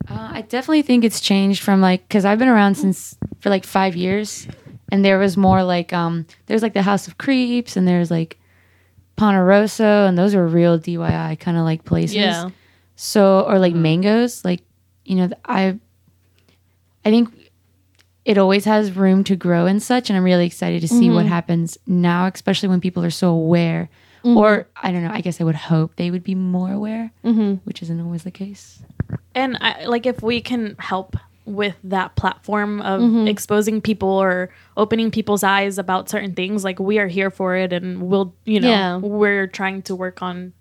Uh, 0.09 0.31
I 0.33 0.43
definitely 0.43 0.83
think 0.83 1.05
it's 1.05 1.21
changed 1.21 1.63
from 1.63 1.81
like 1.81 2.07
because 2.09 2.25
I've 2.25 2.39
been 2.39 2.49
around 2.49 2.77
since 2.77 3.17
for 3.41 3.51
like 3.51 3.65
five 3.65 3.97
years, 3.97 4.47
and 4.91 5.05
there 5.05 5.19
was 5.19 5.37
more 5.37 5.63
like 5.63 5.93
um 5.93 6.27
there's 6.47 6.63
like 6.63 6.75
the 6.75 6.83
House 6.83 7.09
of 7.09 7.19
Creeps 7.19 7.77
and 7.77 7.89
there's 7.89 8.11
like 8.11 8.39
Ponderosa 9.17 10.07
and 10.09 10.17
those 10.17 10.35
are 10.35 10.47
real 10.47 10.79
DIY 10.79 11.41
kind 11.41 11.57
of 11.57 11.65
like 11.65 11.85
places. 11.85 12.17
Yeah. 12.17 12.51
So 12.97 13.45
or 13.47 13.59
like 13.59 13.73
mm-hmm. 13.73 13.83
mangoes, 13.83 14.45
like 14.45 14.63
you 15.05 15.17
know 15.17 15.31
I 15.45 15.79
I 17.05 17.11
think 17.11 17.33
it 18.25 18.39
always 18.39 18.65
has 18.65 18.97
room 18.97 19.23
to 19.25 19.37
grow 19.37 19.67
and 19.67 19.83
such, 19.83 20.11
and 20.11 20.17
I'm 20.17 20.25
really 20.25 20.47
excited 20.47 20.81
to 20.81 20.89
see 20.89 21.11
what 21.11 21.21
mm-hmm. 21.21 21.29
happens 21.29 21.79
now, 21.87 22.27
especially 22.27 22.69
when 22.69 22.81
people 22.81 23.05
are 23.05 23.11
so 23.11 23.31
aware. 23.31 23.89
Mm-hmm. 24.25 24.37
Or 24.37 24.67
I 24.75 24.91
don't 24.91 25.05
know. 25.05 25.13
I 25.13 25.21
guess 25.21 25.41
I 25.41 25.45
would 25.45 25.55
hope 25.55 25.95
they 25.95 26.11
would 26.11 26.25
be 26.25 26.35
more 26.35 26.73
aware, 26.73 27.13
which 27.23 27.83
isn't 27.83 28.01
always 28.01 28.25
the 28.25 28.33
case. 28.33 28.83
And 29.37 29.57
I, 29.61 29.85
like 29.85 30.07
if 30.07 30.23
we 30.23 30.41
can 30.41 30.75
help 30.81 31.17
with 31.47 31.77
that 31.85 32.15
platform 32.17 32.83
of 32.83 33.27
exposing 33.29 33.81
people 33.81 34.09
or 34.09 34.51
opening 34.77 35.11
people's 35.11 35.43
eyes 35.45 35.79
about 35.79 36.11
certain 36.11 36.35
things, 36.35 36.65
like 36.65 36.79
we 36.79 36.99
are 36.99 37.07
here 37.07 37.31
for 37.31 37.57
it, 37.57 37.73
and 37.73 38.03
we'll 38.03 38.35
you 38.45 38.61
know 38.61 38.69
Yeah. 38.69 38.97
we're 38.99 39.47
trying 39.47 39.83
to 39.83 39.95
work 39.95 40.21
on 40.23 40.53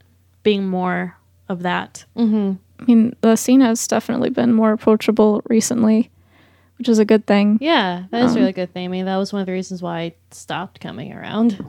being 0.44 0.66
more 0.68 1.18
of 1.50 1.64
that. 1.64 2.06
I 2.16 2.84
mean, 2.88 3.16
the 3.22 3.36
scene 3.36 3.62
has 3.62 3.88
definitely 3.88 4.30
been 4.30 4.54
more 4.54 4.72
approachable 4.74 5.42
recently, 5.50 6.10
which 6.78 6.88
is 6.90 7.00
a 7.00 7.06
good 7.06 7.26
thing. 7.26 7.58
Yeah, 7.62 8.04
that 8.12 8.24
is 8.26 8.32
a 8.32 8.36
Um, 8.36 8.42
really 8.42 8.54
good 8.54 8.72
thing. 8.74 8.86
I 8.86 8.88
mean, 8.90 9.06
that 9.06 9.18
was 9.18 9.32
one 9.34 9.42
of 9.42 9.46
the 9.46 9.54
reasons 9.54 9.82
why 9.82 10.00
I 10.00 10.14
stopped 10.32 10.80
coming 10.82 11.14
around 11.14 11.64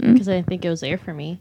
because 0.00 0.28
I 0.28 0.36
didn't 0.36 0.48
think 0.48 0.64
it 0.64 0.70
was 0.70 0.80
there 0.80 0.98
for 0.98 1.12
me. 1.12 1.40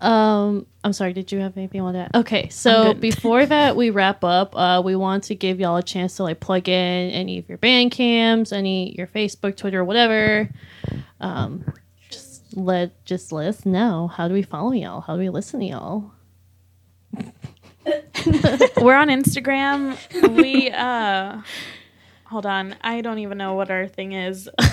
Um, 0.00 0.66
I'm 0.84 0.92
sorry. 0.92 1.12
Did 1.12 1.32
you 1.32 1.40
have 1.40 1.56
anything 1.56 1.80
on 1.80 1.94
that? 1.94 2.14
Okay, 2.14 2.48
so 2.48 2.94
before 2.94 3.46
that 3.46 3.76
we 3.76 3.90
wrap 3.90 4.22
up, 4.24 4.54
uh, 4.56 4.82
we 4.84 4.96
want 4.96 5.24
to 5.24 5.34
give 5.34 5.60
y'all 5.60 5.76
a 5.76 5.82
chance 5.82 6.16
to 6.16 6.22
like 6.22 6.40
plug 6.40 6.68
in 6.68 7.10
any 7.10 7.38
of 7.38 7.48
your 7.48 7.58
Bandcamps, 7.58 8.52
any 8.52 8.94
your 8.96 9.06
Facebook, 9.06 9.56
Twitter, 9.56 9.84
whatever. 9.84 10.48
Um, 11.20 11.64
just 12.10 12.42
let 12.56 13.04
just 13.04 13.32
let 13.32 13.48
us 13.48 13.66
know. 13.66 14.08
How 14.08 14.28
do 14.28 14.34
we 14.34 14.42
follow 14.42 14.72
y'all? 14.72 15.00
How 15.00 15.14
do 15.14 15.20
we 15.20 15.28
listen 15.28 15.60
to 15.60 15.66
y'all? 15.66 16.12
we're 18.80 18.96
on 18.96 19.08
Instagram. 19.08 19.96
We 20.36 20.70
uh 20.70 21.40
hold 22.24 22.46
on. 22.46 22.76
I 22.82 23.00
don't 23.00 23.18
even 23.18 23.38
know 23.38 23.54
what 23.54 23.70
our 23.70 23.86
thing 23.88 24.12
is. 24.12 24.48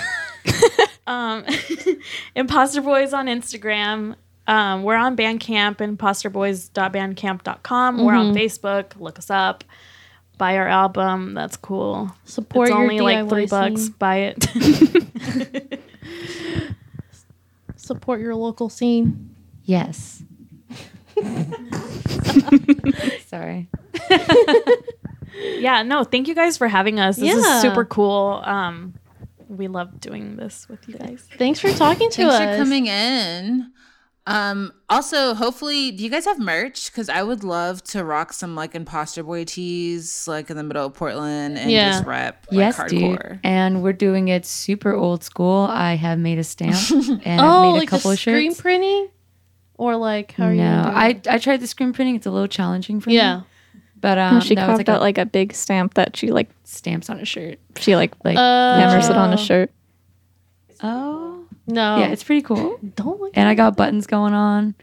um 1.06 1.44
Imposter 2.34 2.80
Boys 2.80 3.12
on 3.12 3.26
Instagram. 3.26 4.14
Um, 4.46 4.82
we're 4.82 4.96
on 4.96 5.16
Bandcamp, 5.16 5.76
imposterboys.bandcamp.com. 5.78 8.04
We're 8.04 8.12
on 8.14 8.34
Facebook. 8.34 8.92
Look 9.00 9.18
us 9.18 9.30
up. 9.30 9.64
Buy 10.36 10.58
our 10.58 10.68
album. 10.68 11.32
That's 11.32 11.56
cool. 11.56 12.10
Support 12.24 12.68
it's 12.68 12.74
your 12.74 12.82
only 12.82 13.00
like 13.00 13.16
DIY 13.18 13.28
three 13.30 13.46
bucks. 13.46 13.88
Buy 13.88 14.34
it. 14.36 15.80
Support 17.76 18.20
your 18.20 18.34
local 18.34 18.68
scene. 18.68 19.34
Yes. 19.64 20.22
Sorry. 23.26 23.68
yeah, 25.58 25.82
no, 25.82 26.04
thank 26.04 26.28
you 26.28 26.34
guys 26.34 26.56
for 26.58 26.68
having 26.68 27.00
us. 27.00 27.16
This 27.16 27.34
Yeah. 27.34 27.56
is 27.56 27.62
super 27.62 27.84
cool. 27.84 28.42
Um, 28.44 28.94
we 29.48 29.68
love 29.68 30.00
doing 30.00 30.36
this 30.36 30.68
with 30.68 30.88
you 30.88 30.94
guys. 30.94 31.26
Thanks 31.38 31.60
for 31.60 31.70
talking 31.72 32.10
to 32.10 32.16
Thanks 32.16 32.32
us. 32.34 32.38
Thanks 32.38 32.56
for 32.56 32.64
coming 32.64 32.86
in. 32.86 33.70
Um, 34.26 34.72
also, 34.88 35.34
hopefully, 35.34 35.90
do 35.90 36.02
you 36.02 36.08
guys 36.08 36.24
have 36.24 36.38
merch? 36.38 36.90
Because 36.90 37.10
I 37.10 37.22
would 37.22 37.44
love 37.44 37.82
to 37.84 38.02
rock 38.04 38.32
some 38.32 38.54
like 38.54 38.74
imposter 38.74 39.22
boy 39.22 39.44
tees, 39.44 40.26
like 40.26 40.48
in 40.48 40.56
the 40.56 40.62
middle 40.62 40.86
of 40.86 40.94
Portland, 40.94 41.58
and 41.58 41.70
Yeah. 41.70 41.90
just 41.92 42.06
rep 42.06 42.46
like, 42.50 42.58
yes, 42.58 42.78
hardcore. 42.78 42.88
dude. 43.32 43.40
And 43.44 43.82
we're 43.82 43.92
doing 43.92 44.28
it 44.28 44.46
super 44.46 44.94
old 44.94 45.22
school. 45.24 45.66
I 45.68 45.96
have 45.96 46.18
made 46.18 46.38
a 46.38 46.44
stamp 46.44 46.76
and 46.90 47.40
oh, 47.40 47.44
I've 47.44 47.62
made 47.62 47.68
a 47.68 47.80
like 47.80 47.88
couple 47.90 48.10
the 48.10 48.14
of 48.14 48.20
screen 48.20 48.54
printing, 48.54 49.08
or 49.74 49.96
like 49.96 50.32
how 50.32 50.46
are 50.46 50.52
you? 50.54 50.62
no, 50.62 50.84
gonna 50.84 51.12
do 51.12 51.18
it? 51.18 51.28
I 51.28 51.34
I 51.34 51.38
tried 51.38 51.60
the 51.60 51.66
screen 51.66 51.92
printing. 51.92 52.16
It's 52.16 52.26
a 52.26 52.30
little 52.30 52.48
challenging 52.48 53.00
for 53.00 53.10
me. 53.10 53.16
yeah. 53.16 53.40
me. 53.40 53.44
But 54.04 54.18
um, 54.18 54.42
she 54.42 54.54
no, 54.54 54.60
it's 54.60 54.66
carved 54.66 54.78
like 54.80 54.88
out 54.90 54.98
a, 54.98 55.00
like 55.00 55.16
a 55.16 55.24
big 55.24 55.54
stamp 55.54 55.94
that 55.94 56.14
she 56.14 56.30
like 56.30 56.50
stamps 56.64 57.08
on 57.08 57.20
a 57.20 57.24
shirt. 57.24 57.58
she 57.78 57.96
like 57.96 58.12
Like 58.22 58.36
Uh, 58.36 58.74
hammers 58.76 59.08
it 59.08 59.16
on 59.16 59.32
a 59.32 59.38
shirt. 59.38 59.70
oh 60.82 61.46
No, 61.66 61.96
yeah, 62.00 62.08
it's 62.08 62.22
pretty 62.22 62.42
cool. 62.42 62.78
don't 62.96 63.18
look. 63.18 63.30
And 63.34 63.48
I 63.48 63.54
got 63.54 63.78
buttons 63.78 64.06
going 64.06 64.34
on. 64.34 64.74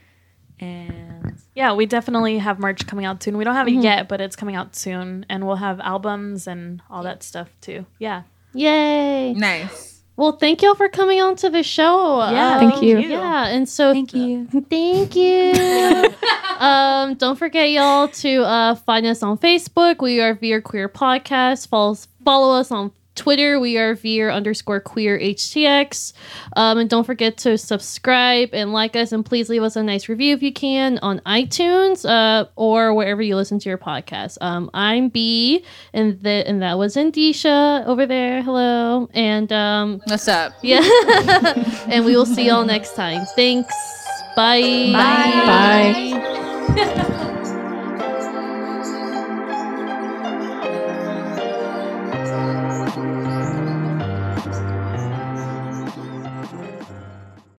And 0.60 1.36
Yeah, 1.54 1.74
we 1.74 1.86
definitely 1.86 2.40
have 2.40 2.58
merch 2.58 2.88
coming 2.88 3.06
out 3.06 3.22
soon. 3.22 3.38
We 3.38 3.44
don't 3.44 3.54
have 3.54 3.68
it 3.68 3.74
yet, 3.74 4.08
but 4.08 4.22
it's 4.22 4.36
coming 4.36 4.56
out 4.56 4.76
soon, 4.76 5.24
and 5.30 5.46
we'll 5.46 5.58
have 5.58 5.80
albums 5.82 6.48
and 6.48 6.82
all 6.90 7.04
that 7.04 7.22
stuff 7.22 7.50
too. 7.62 7.86
Yeah. 8.00 8.24
Yay! 8.54 9.34
Nice. 9.34 9.91
Well, 10.22 10.34
thank 10.34 10.62
y'all 10.62 10.76
for 10.76 10.88
coming 10.88 11.20
on 11.20 11.36
to 11.38 11.50
the 11.50 11.64
show. 11.64 12.20
Yeah, 12.20 12.60
Thank 12.60 12.76
Um, 12.76 12.84
you. 12.84 13.00
Yeah, 13.00 13.48
and 13.48 13.68
so 13.68 13.92
thank 13.92 14.14
you. 14.14 14.46
Thank 14.70 15.16
you. 15.16 16.14
um, 16.60 17.16
don't 17.16 17.38
forget, 17.38 17.72
y'all, 17.72 18.08
to 18.08 18.44
uh, 18.44 18.76
find 18.76 19.08
us 19.08 19.24
on 19.24 19.40
Facebook. 19.40 20.00
We 20.00 20.22
are 20.22 20.36
Veer 20.36 20.62
Queer 20.62 20.90
Podcast. 20.90 21.70
Follow, 21.70 21.96
follow 22.24 22.60
us 22.60 22.70
on 22.70 22.92
Twitter. 23.16 23.60
We 23.60 23.78
are 23.78 23.96
Veer 23.96 24.30
underscore 24.30 24.80
queer 24.80 25.20
HTX. 25.20 26.14
Um, 26.56 26.78
and 26.78 26.90
don't 26.90 27.04
forget 27.04 27.38
to 27.40 27.58
subscribe 27.58 28.50
and 28.54 28.74
like 28.74 28.96
us. 28.96 29.12
And 29.12 29.26
please 29.26 29.50
leave 29.50 29.64
us 29.64 29.76
a 29.76 29.84
nice 29.84 30.10
review 30.10 30.34
if 30.34 30.44
you 30.44 30.54
can 30.54 30.98
on 31.00 31.20
iTunes 31.26 32.08
uh, 32.08 32.46
or 32.56 32.94
wherever 32.94 33.22
you 33.22 33.36
listen 33.36 33.60
to 33.60 33.70
your 33.70 33.78
podcast. 33.78 34.38
Um, 34.42 34.70
I'm 34.74 35.10
B, 35.10 35.66
and, 35.94 36.20
the, 36.22 36.44
and 36.48 36.62
that 36.62 36.78
was 36.78 36.96
Indisha 36.96 37.86
over 37.86 38.06
there. 38.06 38.42
Hello. 38.42 39.10
And 39.14 39.52
um, 39.52 40.02
What's 40.06 40.28
up? 40.28 40.54
yeah. 40.62 40.82
and 41.88 42.06
we 42.06 42.16
will 42.16 42.26
see 42.26 42.48
y'all 42.48 42.66
next 42.66 42.96
time. 42.96 43.26
Thanks. 43.36 43.74
Bye. 44.36 44.92
Bye. 44.94 47.18